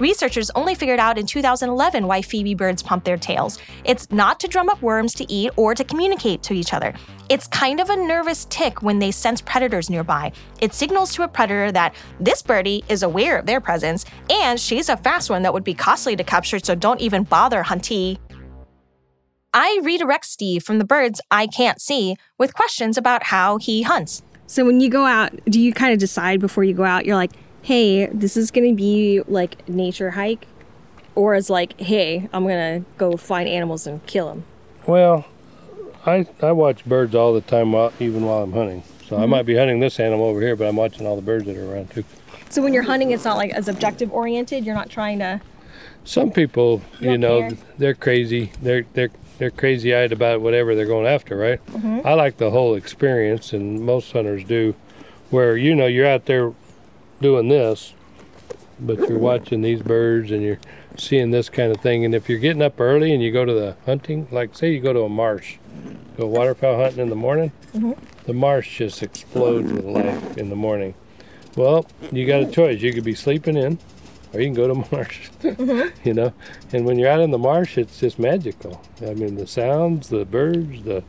[0.02, 3.60] Researchers only figured out in 2011 why phoebe birds pump their tails.
[3.84, 6.92] It's not to drum up worms to eat or to communicate to each other.
[7.28, 10.32] It's kind of a nervous tic when they sense predators nearby.
[10.60, 14.88] It signals to a predator that this birdie is aware of their presence and she's
[14.88, 18.18] a fast one that would be costly to capture, so don't even bother, hunty.
[19.54, 24.24] I redirect Steve from the birds I can't see with questions about how he hunts.
[24.48, 27.06] So when you go out, do you kind of decide before you go out?
[27.06, 30.46] You're like, hey, this is gonna be like nature hike,
[31.14, 34.44] or is like, hey, I'm gonna go find animals and kill them.
[34.86, 35.26] Well,
[36.04, 38.82] I I watch birds all the time, while, even while I'm hunting.
[39.06, 39.30] So I mm-hmm.
[39.30, 41.72] might be hunting this animal over here, but I'm watching all the birds that are
[41.72, 42.04] around too.
[42.50, 44.64] So when you're hunting, it's not like as objective oriented.
[44.64, 45.40] You're not trying to.
[46.04, 47.58] Some people, you know, care?
[47.78, 48.52] they're crazy.
[48.60, 51.64] They're they're they're crazy eyed about whatever they're going after, right?
[51.66, 52.06] Mm-hmm.
[52.06, 54.74] I like the whole experience, and most hunters do.
[55.30, 56.52] Where you know you're out there
[57.22, 57.94] doing this,
[58.78, 60.58] but you're watching these birds and you're
[60.96, 62.04] seeing this kind of thing.
[62.04, 64.80] And if you're getting up early and you go to the hunting, like say you
[64.80, 65.56] go to a marsh,
[66.16, 67.92] go waterfowl hunting in the morning, mm-hmm.
[68.24, 70.94] the marsh just explodes with life in the morning.
[71.56, 72.80] Well, you got a choice.
[72.80, 73.78] You could be sleeping in,
[74.32, 75.30] or you can go to marsh.
[75.42, 76.08] Mm-hmm.
[76.08, 76.32] you know,
[76.72, 78.82] and when you're out in the marsh, it's just magical.
[79.00, 81.04] I mean, the sounds, the birds, the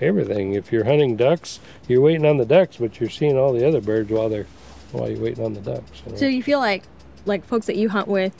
[0.00, 0.54] everything.
[0.54, 3.80] If you're hunting ducks, you're waiting on the ducks, but you're seeing all the other
[3.80, 4.46] birds while they're
[4.94, 6.02] while you're waiting on the ducks.
[6.06, 6.18] you know.
[6.18, 6.84] So you feel like,
[7.26, 8.34] like folks that you hunt with,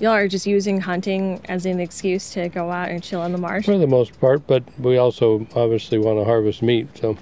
[0.00, 3.38] y'all are just using hunting as an excuse to go out and chill in the
[3.38, 3.64] marsh.
[3.64, 7.16] For the most part, but we also obviously want to harvest meat, so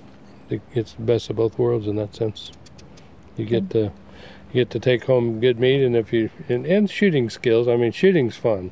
[0.50, 2.50] it- it's the best of both worlds in that sense.
[3.36, 3.90] You get to
[4.52, 7.66] you get to take home good meat, and if you and, and shooting skills.
[7.66, 8.70] I mean, shooting's fun.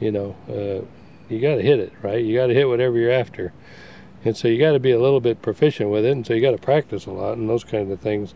[0.00, 0.84] You know, uh,
[1.32, 2.24] you got to hit it right.
[2.24, 3.52] You got to hit whatever you're after,
[4.24, 6.40] and so you got to be a little bit proficient with it, and so you
[6.40, 8.34] got to practice a lot and those kind of things.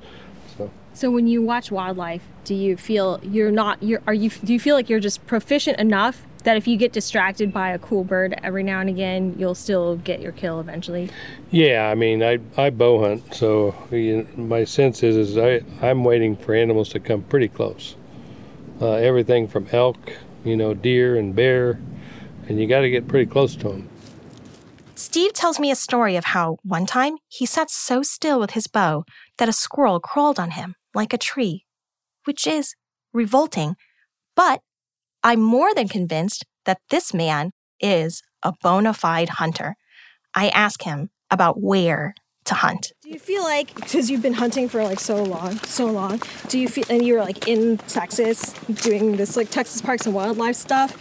[0.94, 4.52] So So when you watch wildlife, do you feel you're not you're are you do
[4.52, 8.04] you feel like you're just proficient enough that if you get distracted by a cool
[8.04, 11.08] bird every now and again, you'll still get your kill eventually?
[11.50, 16.04] Yeah, I mean, I I bow hunt, so you my sense is is I I'm
[16.04, 17.96] waiting for animals to come pretty close.
[18.80, 20.12] Uh, everything from elk,
[20.44, 21.80] you know, deer and bear,
[22.48, 23.88] and you got to get pretty close to them.
[24.94, 28.66] Steve tells me a story of how one time he sat so still with his
[28.66, 29.04] bow
[29.38, 31.64] that a squirrel crawled on him like a tree,
[32.24, 32.74] which is
[33.12, 33.76] revolting.
[34.34, 34.60] But
[35.22, 39.76] I'm more than convinced that this man is a bona fide hunter.
[40.34, 42.92] I ask him about where to hunt.
[43.02, 46.58] Do you feel like because you've been hunting for like so long, so long, do
[46.58, 48.52] you feel and you were like in Texas
[48.82, 50.96] doing this like Texas Parks and Wildlife stuff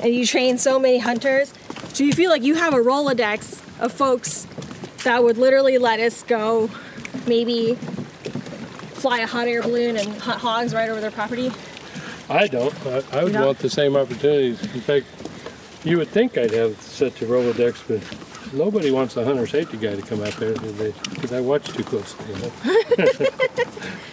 [0.00, 1.52] and you train so many hunters,
[1.94, 4.46] do you feel like you have a Rolodex of folks
[5.04, 6.70] that would literally let us go
[7.26, 7.78] maybe
[9.04, 11.52] fly a hot air balloon and hunt hogs right over their property?
[12.30, 12.74] I don't.
[12.86, 13.44] I, I would don't?
[13.44, 14.62] want the same opportunities.
[14.74, 15.04] In fact,
[15.84, 19.94] you would think I'd have such a Rolodex, but nobody wants a hunter safety guy
[19.94, 22.24] to come out there because I watch too closely.
[22.32, 22.40] You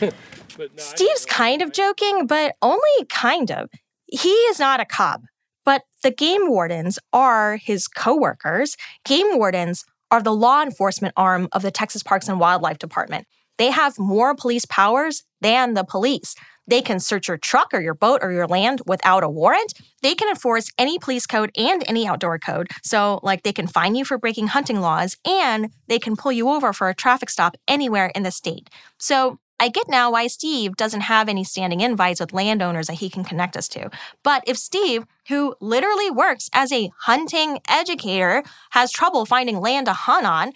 [0.02, 0.12] know?
[0.60, 3.70] No, Steve's kind of joking, but only kind of.
[4.08, 5.22] He is not a cop,
[5.64, 8.76] but the game wardens are his coworkers.
[9.06, 13.26] Game wardens are the law enforcement arm of the Texas Parks and Wildlife Department.
[13.58, 16.36] They have more police powers than the police.
[16.68, 19.74] They can search your truck or your boat or your land without a warrant.
[20.02, 22.70] They can enforce any police code and any outdoor code.
[22.84, 26.50] So, like, they can fine you for breaking hunting laws and they can pull you
[26.50, 28.70] over for a traffic stop anywhere in the state.
[28.98, 33.12] So, I get now why Steve doesn't have any standing invites with landowners that he
[33.12, 33.92] can connect us to.
[34.24, 39.94] But if Steve, who literally works as a hunting educator, has trouble finding land to
[39.94, 40.54] hunt on,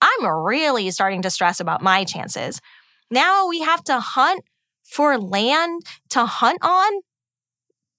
[0.00, 2.60] I'm really starting to stress about my chances.
[3.10, 4.44] Now we have to hunt
[4.84, 6.92] for land to hunt on?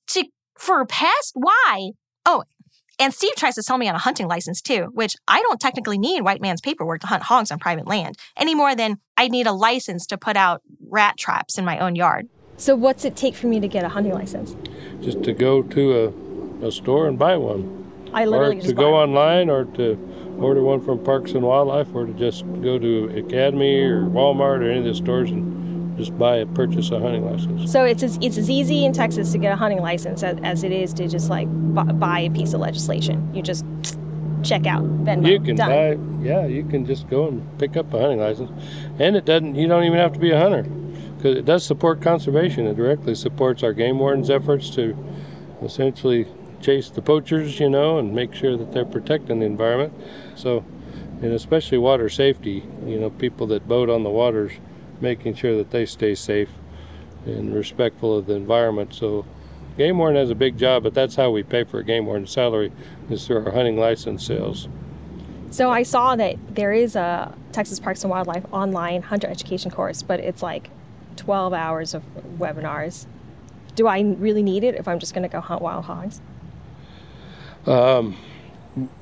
[0.08, 0.26] To
[0.58, 1.32] for pests?
[1.36, 1.92] Why?
[2.26, 2.44] Oh,
[2.98, 5.98] and Steve tries to sell me on a hunting license too, which I don't technically
[5.98, 9.48] need white man's paperwork to hunt hogs on private land any more than I need
[9.48, 12.28] a license to put out rat traps in my own yard.
[12.58, 14.56] So what's it take for me to get a hunting license?
[15.02, 16.14] just to go to
[16.62, 17.90] a, a store and buy one.
[18.14, 21.44] I literally or literally to go bought- online or to order one from Parks and
[21.44, 25.98] Wildlife or to just go to Academy or Walmart or any of the stores and
[25.98, 27.72] just buy a purchase a hunting license.
[27.72, 30.64] So it's as, it's as easy in Texas to get a hunting license as, as
[30.64, 31.48] it is to just like
[32.00, 33.34] buy a piece of legislation.
[33.36, 33.66] You just
[34.44, 35.30] check out Venmo.
[35.30, 35.70] You can done.
[35.70, 38.50] buy, yeah, you can just go and pick up a hunting license,
[38.98, 39.56] and it doesn't.
[39.56, 42.66] You don't even have to be a hunter, because it does support conservation.
[42.66, 44.96] It directly supports our game wardens' efforts to
[45.62, 46.26] essentially
[46.62, 49.94] chase the poachers, you know, and make sure that they're protecting the environment.
[50.36, 50.66] So,
[51.22, 52.64] and especially water safety.
[52.86, 54.54] You know, people that boat on the waters,
[55.02, 56.50] making sure that they stay safe
[57.26, 58.94] and respectful of the environment.
[58.94, 59.26] So,
[59.78, 62.32] game warden has a big job, but that's how we pay for a game warden's
[62.32, 62.72] salary
[63.10, 64.68] is through our hunting license sales.
[65.52, 70.04] So I saw that there is a Texas Parks and Wildlife online hunter education course,
[70.04, 70.70] but it's like
[71.16, 72.04] 12 hours of
[72.38, 73.08] webinars.
[73.76, 76.22] Do I really need it if I'm just going to go hunt wild hogs?
[77.66, 78.18] Um,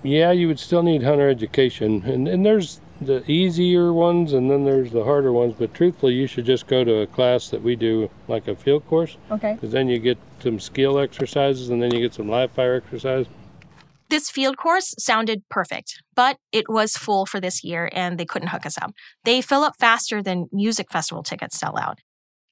[0.03, 4.65] yeah, you would still need hunter education, and and there's the easier ones, and then
[4.65, 5.55] there's the harder ones.
[5.59, 8.87] But truthfully, you should just go to a class that we do, like a field
[8.87, 9.53] course, Okay.
[9.53, 13.27] because then you get some skill exercises, and then you get some live fire exercise.
[14.09, 18.47] This field course sounded perfect, but it was full for this year and they couldn't
[18.47, 18.93] hook us up.
[19.25, 21.99] They fill up faster than music festival tickets sell out.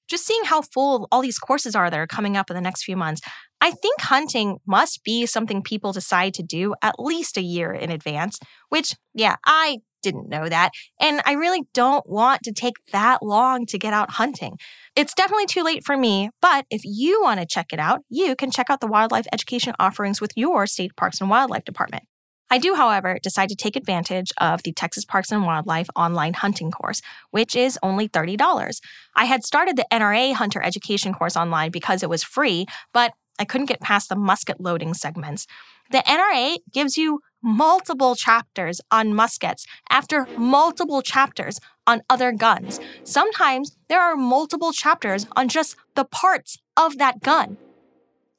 [0.09, 2.83] Just seeing how full all these courses are that are coming up in the next
[2.83, 3.21] few months,
[3.65, 7.89] I think hunting must be something people decide to do at least a year in
[7.89, 8.38] advance,
[8.69, 10.69] which, yeah, I didn't know that,
[11.01, 14.60] and I really don't want to take that long to get out hunting.
[14.95, 18.36] It's definitely too late for me, but if you want to check it out, you
[18.36, 22.04] can check out the wildlife education offerings with your state parks and wildlife department.
[22.51, 26.69] I do, however, decide to take advantage of the Texas Parks and Wildlife online hunting
[26.69, 27.01] course,
[27.32, 28.80] which is only $30.
[29.15, 33.45] I had started the NRA hunter education course online because it was free, but I
[33.45, 35.48] couldn't get past the musket loading segments.
[35.91, 42.80] The NRA gives you multiple chapters on muskets after multiple chapters on other guns.
[43.04, 47.58] Sometimes there are multiple chapters on just the parts of that gun.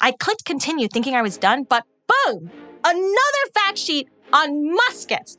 [0.00, 2.50] I clicked continue thinking I was done, but boom,
[2.84, 5.38] another fact sheet on muskets.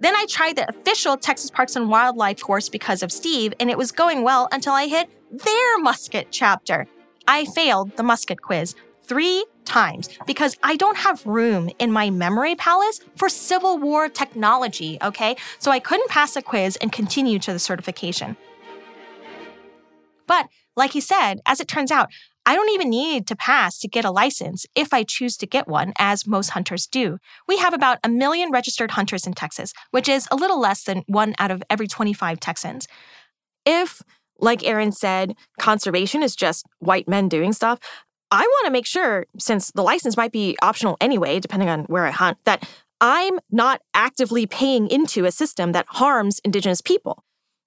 [0.00, 3.78] Then I tried the official Texas Parks and Wildlife course because of Steve, and it
[3.78, 6.86] was going well until I hit their musket chapter.
[7.26, 8.74] I failed the musket quiz
[9.08, 14.98] three times because I don't have room in my memory palace for Civil War technology,
[15.02, 15.36] okay?
[15.58, 18.36] So I couldn't pass the quiz and continue to the certification.
[20.26, 22.10] But like he said, as it turns out,
[22.46, 25.68] I don't even need to pass to get a license if I choose to get
[25.68, 27.18] one, as most hunters do.
[27.46, 31.02] We have about a million registered hunters in Texas, which is a little less than
[31.08, 32.86] one out of every 25 Texans.
[33.66, 34.00] If,
[34.38, 37.80] like Erin said, conservation is just white men doing stuff,
[38.30, 42.04] I want to make sure, since the license might be optional anyway, depending on where
[42.04, 42.68] I hunt, that
[43.00, 47.24] I'm not actively paying into a system that harms Indigenous people.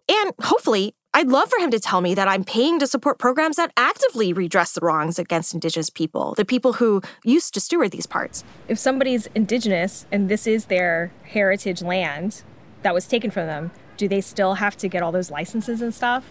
[0.09, 3.57] And hopefully, I'd love for him to tell me that I'm paying to support programs
[3.57, 8.05] that actively redress the wrongs against Indigenous people, the people who used to steward these
[8.05, 8.43] parts.
[8.67, 12.43] If somebody's Indigenous and this is their heritage land
[12.83, 15.93] that was taken from them, do they still have to get all those licenses and
[15.93, 16.25] stuff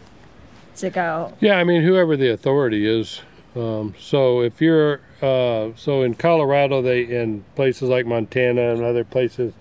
[0.76, 1.34] to go?
[1.40, 3.22] Yeah, I mean, whoever the authority is.
[3.56, 9.04] Um, so if you're, uh, so in Colorado, they, in places like Montana and other
[9.04, 9.52] places,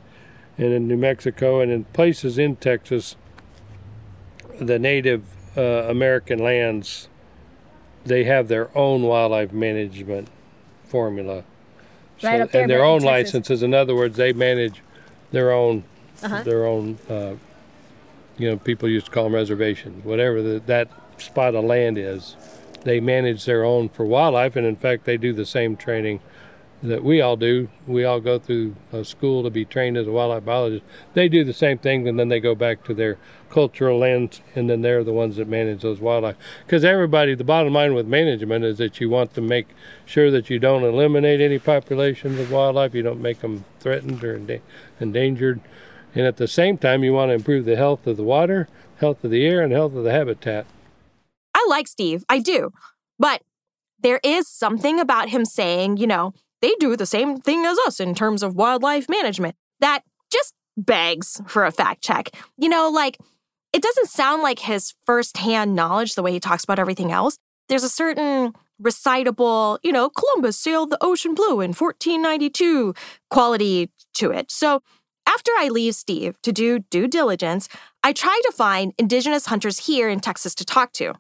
[0.58, 3.16] and in New Mexico and in places in Texas,
[4.60, 5.24] the Native
[5.58, 7.08] uh, American lands,
[8.06, 10.28] they have their own wildlife management
[10.86, 11.44] formula.
[12.22, 13.64] Right up there, and their own Texas- licenses.
[13.64, 14.82] In other words, they manage
[15.32, 15.84] their own,
[16.22, 16.44] Uh-huh.
[16.44, 16.98] their own.
[17.10, 17.36] Uh,
[18.38, 20.04] you know, people used to call them reservations.
[20.06, 22.36] Whatever the, that spot of land is,
[22.84, 26.20] they manage their own for wildlife, and in fact, they do the same training
[26.82, 27.70] that we all do.
[27.86, 30.86] We all go through a school to be trained as a wildlife biologist.
[31.14, 33.18] They do the same thing, and then they go back to their
[33.50, 36.38] cultural lands, and then they're the ones that manage those wildlife.
[36.66, 39.68] Because everybody, the bottom line with management is that you want to make
[40.06, 44.40] sure that you don't eliminate any populations of wildlife, you don't make them threatened or
[45.00, 45.60] endangered,
[46.16, 48.68] and at the same time, you want to improve the health of the water,
[49.00, 50.66] health of the air, and health of the habitat.
[51.60, 52.72] I like Steve, I do.
[53.18, 53.42] But
[54.02, 58.00] there is something about him saying, you know, they do the same thing as us
[58.00, 62.32] in terms of wildlife management that just begs for a fact check.
[62.58, 63.18] You know, like,
[63.74, 67.38] it doesn't sound like his firsthand knowledge the way he talks about everything else.
[67.68, 72.94] There's a certain recitable, you know, Columbus sailed the ocean blue in 1492
[73.30, 74.50] quality to it.
[74.50, 74.82] So
[75.28, 77.70] after I leave Steve to do due diligence,
[78.04, 81.14] I try to find Indigenous hunters here in Texas to talk to.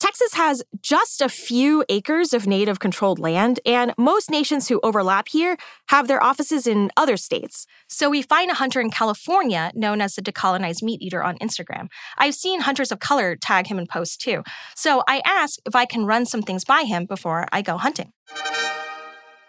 [0.00, 5.28] Texas has just a few acres of native controlled land, and most nations who overlap
[5.28, 5.58] here
[5.88, 7.66] have their offices in other states.
[7.86, 11.88] So we find a hunter in California known as the decolonized meat eater on Instagram.
[12.16, 14.42] I've seen hunters of color tag him in posts too.
[14.74, 18.12] So I ask if I can run some things by him before I go hunting.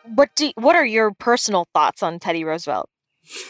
[0.04, 2.90] What do what are your personal thoughts on Teddy Roosevelt?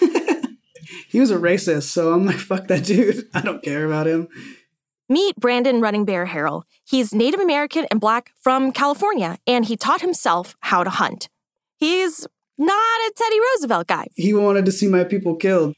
[1.10, 3.28] he was a racist, so I'm like, fuck that dude.
[3.34, 4.28] I don't care about him.
[5.12, 6.64] Meet Brandon Running Bear Harrell.
[6.86, 11.28] He's Native American and Black from California, and he taught himself how to hunt.
[11.76, 12.26] He's
[12.58, 14.08] not a Teddy Roosevelt guy.
[14.16, 15.76] He wanted to see my people killed.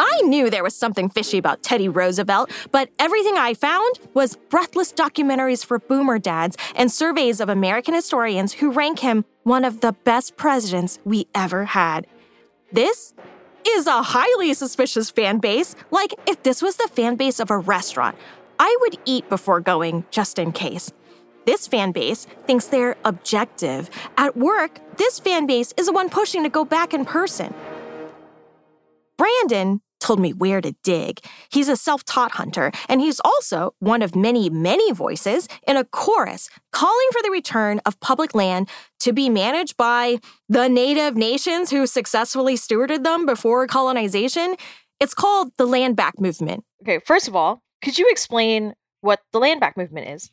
[0.00, 4.92] I knew there was something fishy about Teddy Roosevelt, but everything I found was breathless
[4.92, 9.92] documentaries for boomer dads and surveys of American historians who rank him one of the
[9.92, 12.08] best presidents we ever had.
[12.72, 13.14] This
[13.66, 15.74] is a highly suspicious fan base.
[15.90, 18.16] Like, if this was the fan base of a restaurant,
[18.58, 20.92] I would eat before going just in case.
[21.46, 23.88] This fan base thinks they're objective.
[24.16, 27.54] At work, this fan base is the one pushing to go back in person.
[29.16, 31.20] Brandon told me where to dig.
[31.50, 35.84] He's a self taught hunter, and he's also one of many, many voices in a
[35.84, 38.68] chorus calling for the return of public land
[39.00, 40.18] to be managed by
[40.48, 44.56] the native nations who successfully stewarded them before colonization.
[45.00, 46.64] It's called the Land Back Movement.
[46.82, 50.30] Okay, first of all, could you explain what the land back movement is?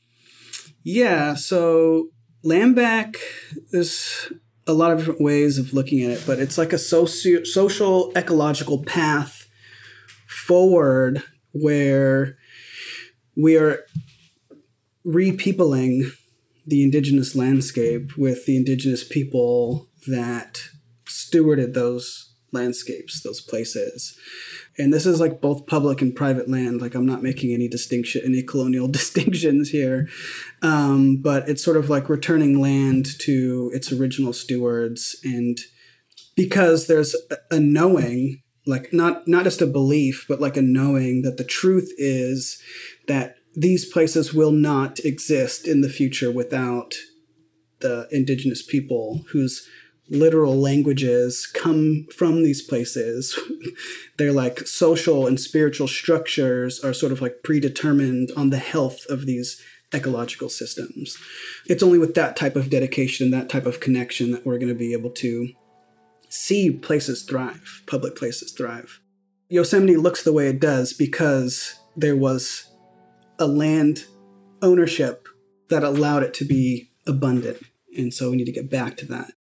[0.84, 2.10] Yeah, so
[2.44, 3.16] land back,
[3.72, 4.32] there's
[4.68, 8.12] a lot of different ways of looking at it, but it's like a socio- social
[8.16, 9.43] ecological path
[10.48, 11.24] forward
[11.54, 12.36] where
[13.36, 13.86] we are
[15.06, 16.12] repeopling
[16.66, 20.62] the indigenous landscape with the indigenous people that
[21.06, 24.18] stewarded those landscapes, those places.
[24.78, 26.82] And this is like both public and private land.
[26.82, 30.08] Like I'm not making any distinction, any colonial distinctions here,
[30.62, 35.58] um, but it's sort of like returning land to its original stewards, and
[36.36, 41.22] because there's a, a knowing, like not not just a belief, but like a knowing
[41.24, 42.62] that the truth is
[43.08, 46.96] that these places will not exist in the future without
[47.80, 49.68] the indigenous people whose
[50.10, 53.38] literal languages come from these places.
[54.18, 59.26] They're like social and spiritual structures are sort of like predetermined on the health of
[59.26, 59.62] these
[59.94, 61.18] ecological systems.
[61.68, 64.76] It's only with that type of dedication, that type of connection that we're going to
[64.76, 65.50] be able to
[66.34, 69.00] see places thrive, public places thrive.
[69.50, 72.72] Yosemite looks the way it does because there was
[73.38, 74.06] a land
[74.64, 75.28] ownership
[75.70, 77.62] that allowed it to be abundant.
[77.96, 79.34] And so we need to get back to that.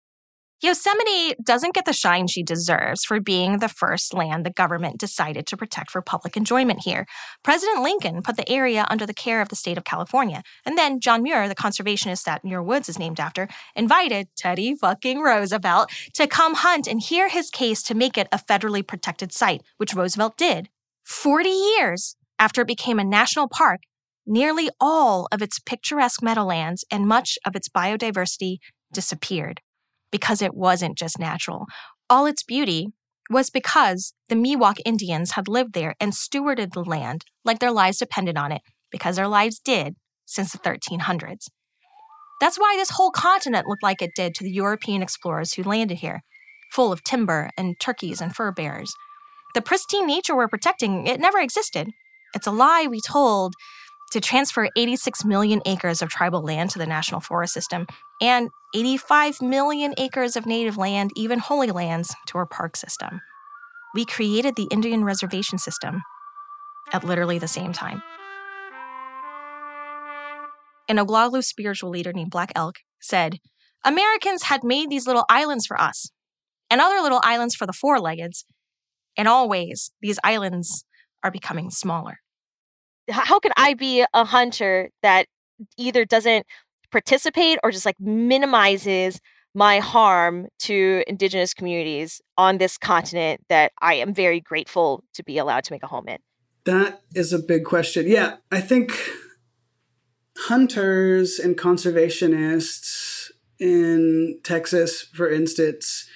[0.64, 5.45] Yosemite doesn't get the shine she deserves for being the first land the government decided
[5.45, 7.05] to protect for public enjoyment here.
[7.43, 11.01] President Lincoln put the area under the care of the state of California, and then
[11.01, 16.28] John Muir, the conservationist that Muir Woods is named after, invited Teddy fucking Roosevelt to
[16.28, 20.38] come hunt and hear his case to make it a federally protected site, which Roosevelt
[20.38, 20.70] did.
[21.03, 23.82] 40 years after it became a national park,
[24.26, 28.59] nearly all of its picturesque meadowlands and much of its biodiversity
[28.93, 29.59] disappeared
[30.14, 31.66] because it wasn't just natural.
[32.07, 32.89] All its beauty
[33.32, 37.97] was because the Miwok Indians had lived there and stewarded the land like their lives
[37.97, 38.61] depended on it,
[38.91, 39.95] because their lives did
[40.26, 41.47] since the 1300s.
[42.39, 45.97] That's why this whole continent looked like it did to the European explorers who landed
[45.97, 46.22] here,
[46.72, 48.93] full of timber and turkeys and fur bears.
[49.55, 51.88] The pristine nature we're protecting, it never existed.
[52.36, 53.55] It's a lie we told
[54.14, 57.88] to transfer 86 million acres of tribal land to the National Forest System
[58.22, 63.22] and 85 million acres of native land, even holy lands, to our park system.
[63.95, 66.03] We created the Indian reservation system
[66.91, 68.03] at literally the same time.
[70.88, 73.39] An Oglala spiritual leader named Black Elk said,
[73.84, 76.11] Americans had made these little islands for us
[76.70, 78.45] and other little islands for the four leggeds.
[79.16, 80.86] In all ways, these islands
[81.24, 82.20] are becoming smaller
[83.09, 85.27] how can I be a hunter that
[85.77, 86.45] either doesn't
[86.91, 89.19] participate or just like minimizes
[89.55, 95.37] my harm to indigenous communities on this continent that I am very grateful to be
[95.37, 96.17] allowed to make a home in?
[96.65, 98.07] That is a big question.
[98.07, 98.93] Yeah, I think
[100.37, 106.09] hunters and conservationists in Texas, for instance,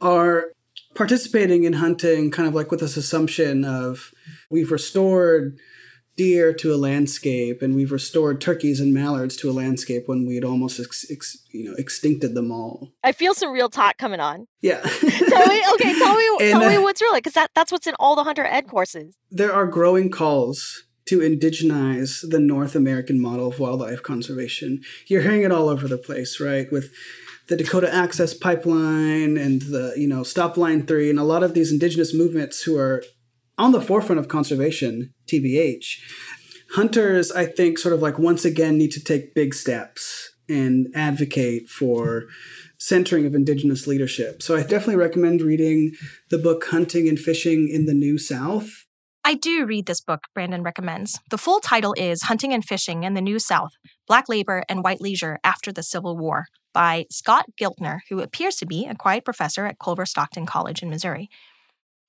[0.00, 0.52] are
[0.94, 4.12] participating in hunting kind of like with this assumption of
[4.50, 5.58] we've restored
[6.16, 10.34] deer to a landscape and we've restored turkeys and mallards to a landscape when we
[10.34, 12.92] had almost ex, ex, you know extincted them all.
[13.02, 14.46] I feel some real talk coming on.
[14.60, 14.80] Yeah.
[14.80, 17.86] Tell me okay tell me and, tell me uh, what's real because that, that's what's
[17.86, 19.16] in all the hunter ed courses.
[19.30, 24.82] There are growing calls to indigenize the north american model of wildlife conservation.
[25.06, 26.92] You're hearing it all over the place right with
[27.48, 31.54] the Dakota Access Pipeline and the you know Stop Line Three and a lot of
[31.54, 33.02] these indigenous movements who are
[33.58, 35.98] on the forefront of conservation, TBH,
[36.74, 41.68] hunters, I think, sort of like once again need to take big steps and advocate
[41.68, 42.24] for
[42.78, 44.42] centering of indigenous leadership.
[44.42, 45.92] So I definitely recommend reading
[46.30, 48.84] the book Hunting and Fishing in the New South.
[49.26, 51.18] I do read this book Brandon recommends.
[51.30, 53.70] The full title is Hunting and Fishing in the New South
[54.06, 58.66] Black Labor and White Leisure After the Civil War by Scott Giltner, who appears to
[58.66, 61.30] be a quiet professor at Culver Stockton College in Missouri.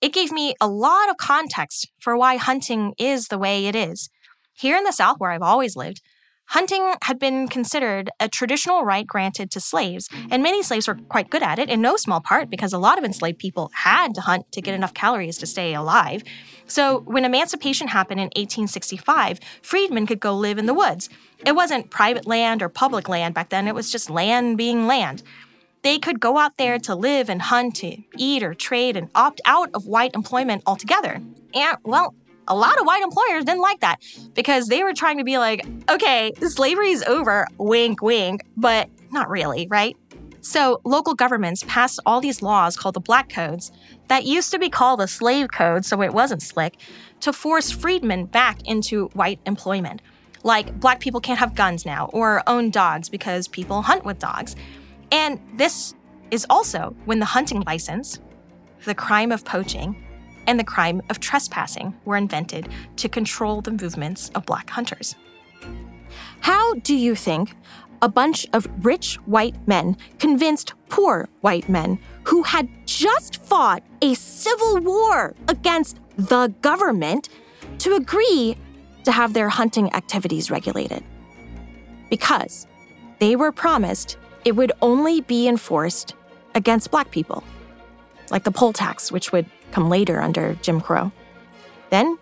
[0.01, 4.09] It gave me a lot of context for why hunting is the way it is.
[4.53, 6.01] Here in the South, where I've always lived,
[6.47, 11.29] hunting had been considered a traditional right granted to slaves, and many slaves were quite
[11.29, 14.21] good at it, in no small part because a lot of enslaved people had to
[14.21, 16.23] hunt to get enough calories to stay alive.
[16.67, 21.09] So, when emancipation happened in 1865, freedmen could go live in the woods.
[21.45, 25.23] It wasn't private land or public land back then, it was just land being land.
[25.86, 29.39] They could go out there to live and hunt, to eat or trade, and opt
[29.45, 31.21] out of white employment altogether.
[31.53, 32.15] And, well,
[32.47, 34.01] a lot of white employers didn't like that
[34.33, 39.67] because they were trying to be like, okay, slavery's over, wink, wink, but not really,
[39.69, 39.95] right?
[40.41, 43.71] So local governments passed all these laws called the Black Codes
[44.07, 46.77] that used to be called the Slave Code, so it wasn't slick,
[47.19, 50.01] to force freedmen back into white employment.
[50.41, 54.55] Like, black people can't have guns now or own dogs because people hunt with dogs.
[55.11, 55.95] And this
[56.31, 58.19] is also when the hunting license,
[58.85, 60.03] the crime of poaching,
[60.47, 65.15] and the crime of trespassing were invented to control the movements of black hunters.
[66.41, 67.55] How do you think
[68.01, 74.13] a bunch of rich white men convinced poor white men who had just fought a
[74.13, 77.29] civil war against the government
[77.79, 78.55] to agree
[79.03, 81.03] to have their hunting activities regulated?
[82.09, 82.67] Because
[83.19, 86.13] they were promised it would only be enforced
[86.53, 87.43] against black people,
[88.29, 91.11] like the poll tax, which would come later under Jim Crow.
[91.89, 92.17] Then,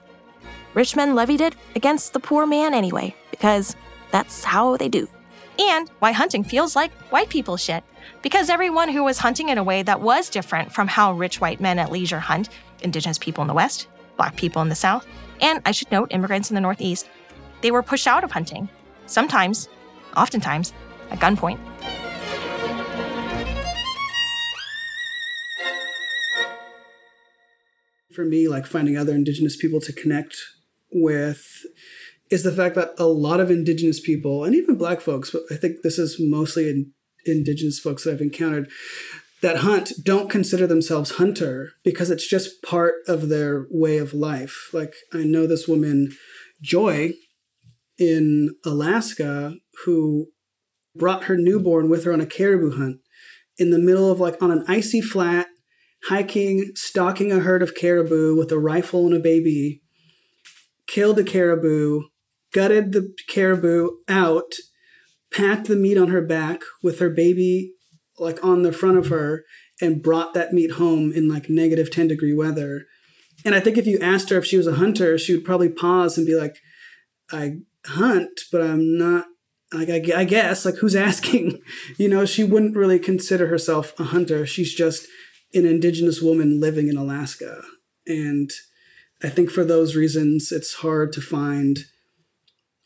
[0.73, 3.75] rich men levied it against the poor man anyway, because
[4.11, 5.07] that's how they do.
[5.59, 7.83] And why hunting feels like white people shit.
[8.21, 11.61] Because everyone who was hunting in a way that was different from how rich white
[11.61, 12.49] men at leisure hunt,
[12.81, 15.05] indigenous people in the West, black people in the South,
[15.41, 17.07] and I should note, immigrants in the Northeast,
[17.61, 18.69] they were pushed out of hunting.
[19.05, 19.67] Sometimes,
[20.15, 20.73] oftentimes,
[21.11, 21.59] at gunpoint.
[28.13, 30.35] For me, like finding other indigenous people to connect
[30.91, 31.65] with
[32.29, 35.55] is the fact that a lot of indigenous people and even black folks, but I
[35.55, 36.91] think this is mostly in,
[37.25, 38.69] indigenous folks that I've encountered
[39.41, 44.69] that hunt don't consider themselves hunter because it's just part of their way of life.
[44.71, 46.11] Like I know this woman,
[46.61, 47.13] Joy,
[47.97, 49.55] in Alaska,
[49.85, 50.27] who
[50.95, 52.99] brought her newborn with her on a caribou hunt
[53.57, 55.47] in the middle of like on an icy flat,
[56.07, 59.81] hiking, stalking a herd of caribou with a rifle and a baby,
[60.87, 62.03] killed a caribou,
[62.53, 64.53] gutted the caribou out,
[65.31, 67.73] packed the meat on her back with her baby
[68.19, 69.43] like on the front of her,
[69.81, 72.85] and brought that meat home in like negative 10 degree weather.
[73.43, 75.69] And I think if you asked her if she was a hunter, she would probably
[75.69, 76.57] pause and be like,
[77.31, 79.25] I hunt, but I'm not
[79.73, 81.59] like I, I guess like who's asking
[81.97, 85.07] you know she wouldn't really consider herself a hunter she's just
[85.53, 87.61] an indigenous woman living in alaska
[88.07, 88.51] and
[89.23, 91.79] i think for those reasons it's hard to find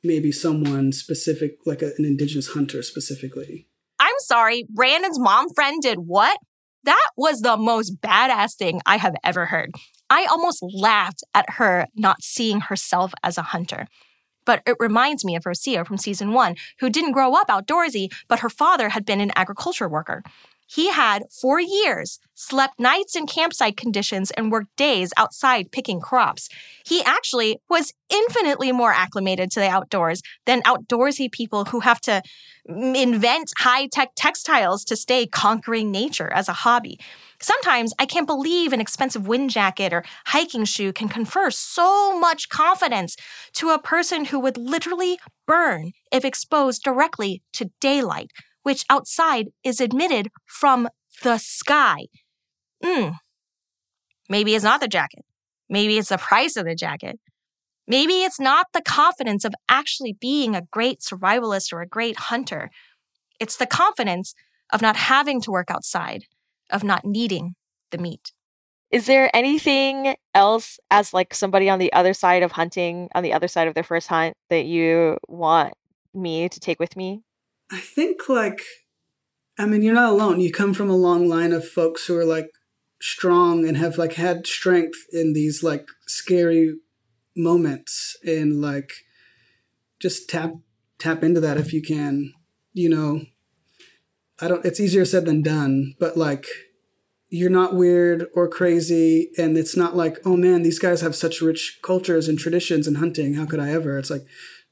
[0.03, 3.67] maybe someone specific like a, an indigenous hunter specifically
[3.99, 6.37] I'm sorry, Brandon's mom friend did what?
[6.83, 9.71] That was the most badass thing I have ever heard.
[10.09, 13.87] I almost laughed at her not seeing herself as a hunter.
[14.45, 18.39] But it reminds me of Rocio from season one, who didn't grow up outdoorsy, but
[18.39, 20.23] her father had been an agriculture worker.
[20.67, 26.49] He had, for years, slept nights in campsite conditions and worked days outside picking crops.
[26.85, 32.21] He actually was infinitely more acclimated to the outdoors than outdoorsy people who have to
[32.69, 36.99] mm, invent high tech textiles to stay conquering nature as a hobby.
[37.39, 42.49] Sometimes I can't believe an expensive wind jacket or hiking shoe can confer so much
[42.49, 43.15] confidence
[43.53, 48.31] to a person who would literally burn if exposed directly to daylight
[48.67, 50.89] which outside is admitted from
[51.23, 52.07] the sky.
[52.83, 53.11] Hmm.
[54.27, 55.23] Maybe it's not the jacket.
[55.69, 57.17] Maybe it's the price of the jacket.
[57.87, 62.69] Maybe it's not the confidence of actually being a great survivalist or a great hunter.
[63.39, 64.35] It's the confidence
[64.73, 66.25] of not having to work outside,
[66.69, 67.55] of not needing
[67.91, 68.33] the meat.
[68.91, 73.31] Is there anything else as like somebody on the other side of hunting, on the
[73.31, 75.73] other side of their first hunt that you want
[76.13, 77.23] me to take with me?
[77.71, 78.61] I think like
[79.57, 80.39] I mean you're not alone.
[80.39, 82.49] You come from a long line of folks who are like
[83.01, 86.75] strong and have like had strength in these like scary
[87.35, 88.91] moments and like
[89.99, 90.53] just tap
[90.99, 92.33] tap into that if you can.
[92.73, 93.21] You know,
[94.39, 96.45] I don't it's easier said than done, but like
[97.29, 101.41] you're not weird or crazy and it's not like, oh man, these guys have such
[101.41, 103.33] rich cultures and traditions and hunting.
[103.33, 103.97] How could I ever?
[103.97, 104.25] It's like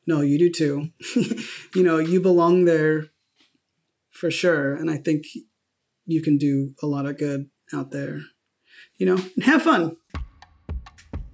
[0.07, 0.89] no, you do too.
[1.75, 3.07] you know, you belong there
[4.11, 4.73] for sure.
[4.73, 5.25] And I think
[6.05, 8.21] you can do a lot of good out there,
[8.97, 9.97] you know, and have fun.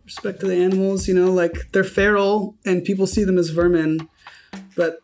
[0.05, 4.09] Respect to the animals, you know, like they're feral and people see them as vermin,
[4.75, 4.99] but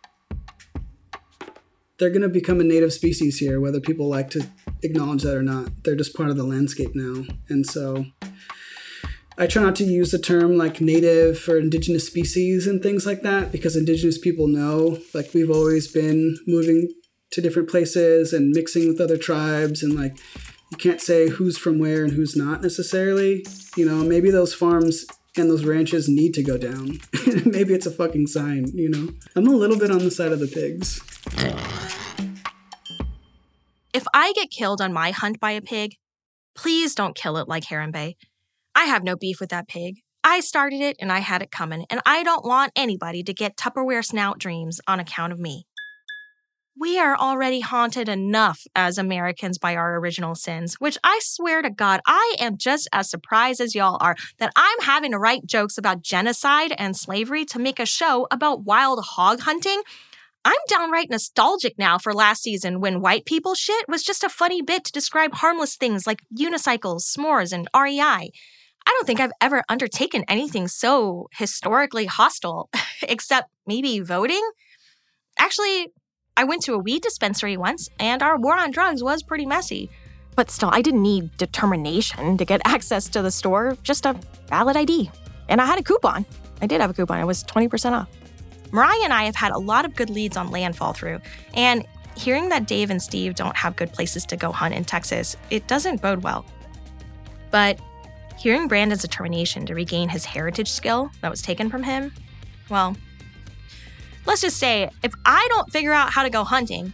[1.98, 4.46] they're going to become a native species here, whether people like to
[4.84, 5.84] acknowledge that or not.
[5.84, 7.24] They're just part of the landscape now.
[7.50, 8.06] And so
[9.40, 13.22] I try not to use the term like native or indigenous species and things like
[13.22, 16.92] that because indigenous people know like we've always been moving
[17.32, 20.18] to different places and mixing with other tribes and like
[20.72, 23.46] you can't say who's from where and who's not necessarily.
[23.76, 25.06] You know, maybe those farms
[25.38, 27.00] and those ranches need to go down.
[27.46, 29.10] maybe it's a fucking sign, you know.
[29.36, 31.00] I'm a little bit on the side of the pigs.
[33.94, 35.96] If I get killed on my hunt by a pig,
[36.56, 38.16] please don't kill it like Harambe.
[38.78, 40.02] I have no beef with that pig.
[40.24, 43.58] I started it and I had it coming, and I don't want anybody to get
[43.58, 45.66] Tupperware snout dreams on account of me.
[46.80, 51.72] We are already haunted enough as Americans by our original sins, which I swear to
[51.72, 55.80] God, I am just as surprised as y'all are that I'm having to write jokes
[55.80, 59.82] about genocide and slavery to make a show about wild hog hunting.
[60.46, 64.62] I'm downright nostalgic now for last season when white people shit was just a funny
[64.62, 68.30] bit to describe harmless things like unicycles, s'mores, and REI.
[68.88, 72.70] I don't think I've ever undertaken anything so historically hostile,
[73.02, 74.42] except maybe voting.
[75.38, 75.88] Actually,
[76.38, 79.90] I went to a weed dispensary once, and our war on drugs was pretty messy.
[80.38, 84.16] But still, I didn't need determination to get access to the store, just a
[84.48, 85.12] valid ID.
[85.50, 86.26] And I had a coupon.
[86.62, 88.08] I did have a coupon, it was 20% off.
[88.72, 91.20] Mariah and I have had a lot of good leads on land fall through,
[91.56, 91.86] and
[92.16, 95.68] hearing that Dave and Steve don't have good places to go hunt in Texas, it
[95.68, 96.46] doesn't bode well.
[97.52, 97.82] But
[98.38, 102.12] hearing Brandon's determination to regain his heritage skill that was taken from him,
[102.70, 102.96] well,
[104.26, 106.94] let's just say if I don't figure out how to go hunting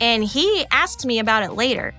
[0.00, 1.94] and he asks me about it later,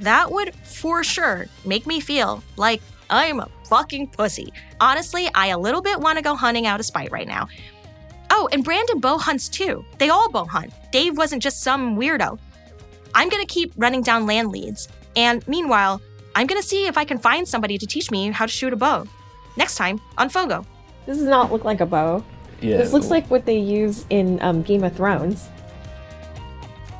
[0.00, 2.80] that would for sure make me feel like
[3.10, 4.52] I'm a fucking pussy.
[4.80, 7.48] Honestly, I a little bit want to go hunting out of spite right now.
[8.30, 9.84] Oh, and Brandon bow hunts too.
[9.98, 10.72] They all bow hunt.
[10.92, 12.38] Dave wasn't just some weirdo.
[13.14, 16.00] I'm gonna keep running down land leads, and meanwhile,
[16.34, 18.76] I'm gonna see if I can find somebody to teach me how to shoot a
[18.76, 19.06] bow.
[19.56, 20.64] Next time on Fogo.
[21.06, 22.24] This does not look like a bow.
[22.60, 22.76] Yeah.
[22.76, 25.48] This looks like what they use in um, Game of Thrones.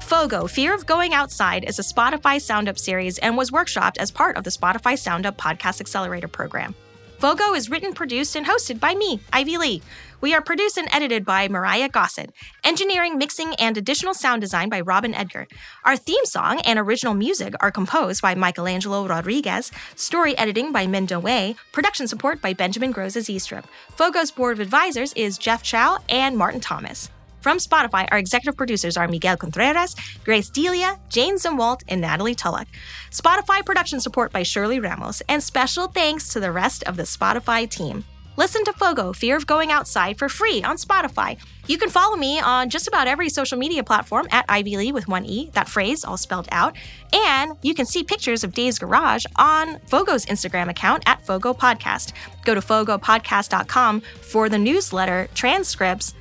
[0.01, 4.11] Fogo, Fear of Going Outside is a Spotify Sound Up series and was workshopped as
[4.11, 6.75] part of the Spotify Sound Up Podcast Accelerator program.
[7.21, 9.81] Fogo is written, produced, and hosted by me, Ivy Le.
[10.23, 12.33] We are produced and edited by Mariah Gossett.
[12.65, 15.47] Engineering, mixing, and additional sound design by Robin Edgar.
[15.85, 19.71] Our theme song and original music are composed by Michelangelo Rodriguez.
[19.97, 21.57] Story editing by Mendo Wei.
[21.73, 23.65] Production support by Benjamin Groses Eastrip.
[23.91, 27.11] Fogo's board of advisors is Jeff Chow and Martin Thomas.
[27.41, 32.69] From Spotify, our executive producers are Miguel Contreras, Grace Delia, Jane Zumwalt, and Natalie Tulloch.
[33.11, 37.69] Spotify production support by Shirley Ramos, and special thanks to the rest of the Spotify
[37.69, 38.05] team.
[38.37, 41.39] Listen to Fogo, Fear of Going Outside for free on Spotify.
[41.67, 45.09] You can follow me on just about every social media platform at Ivy Le with
[45.09, 46.75] one E, that phrase all spelled out.
[47.13, 52.13] And you can see pictures of Dave's Garage on Fogo's Instagram account at Fogo Podcast.
[52.45, 56.15] Go to fogopodcast.com for the newsletter, transcripts,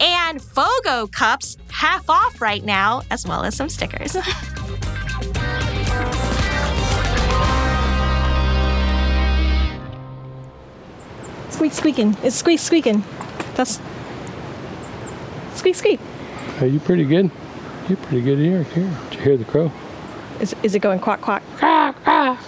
[0.00, 4.16] and Fogo cups half off right now, as well as some stickers.
[11.50, 12.16] Squeak squeaking.
[12.22, 13.02] It's squeak squeaking.
[13.54, 13.80] That's
[15.54, 16.00] squeak squeak.
[16.60, 17.30] Are you pretty good?
[17.88, 18.62] You're pretty good here.
[18.64, 18.90] Here.
[19.10, 19.72] Did you hear the crow?
[20.38, 21.42] Is, is it going quack quack?
[21.56, 22.38] Quack, quack.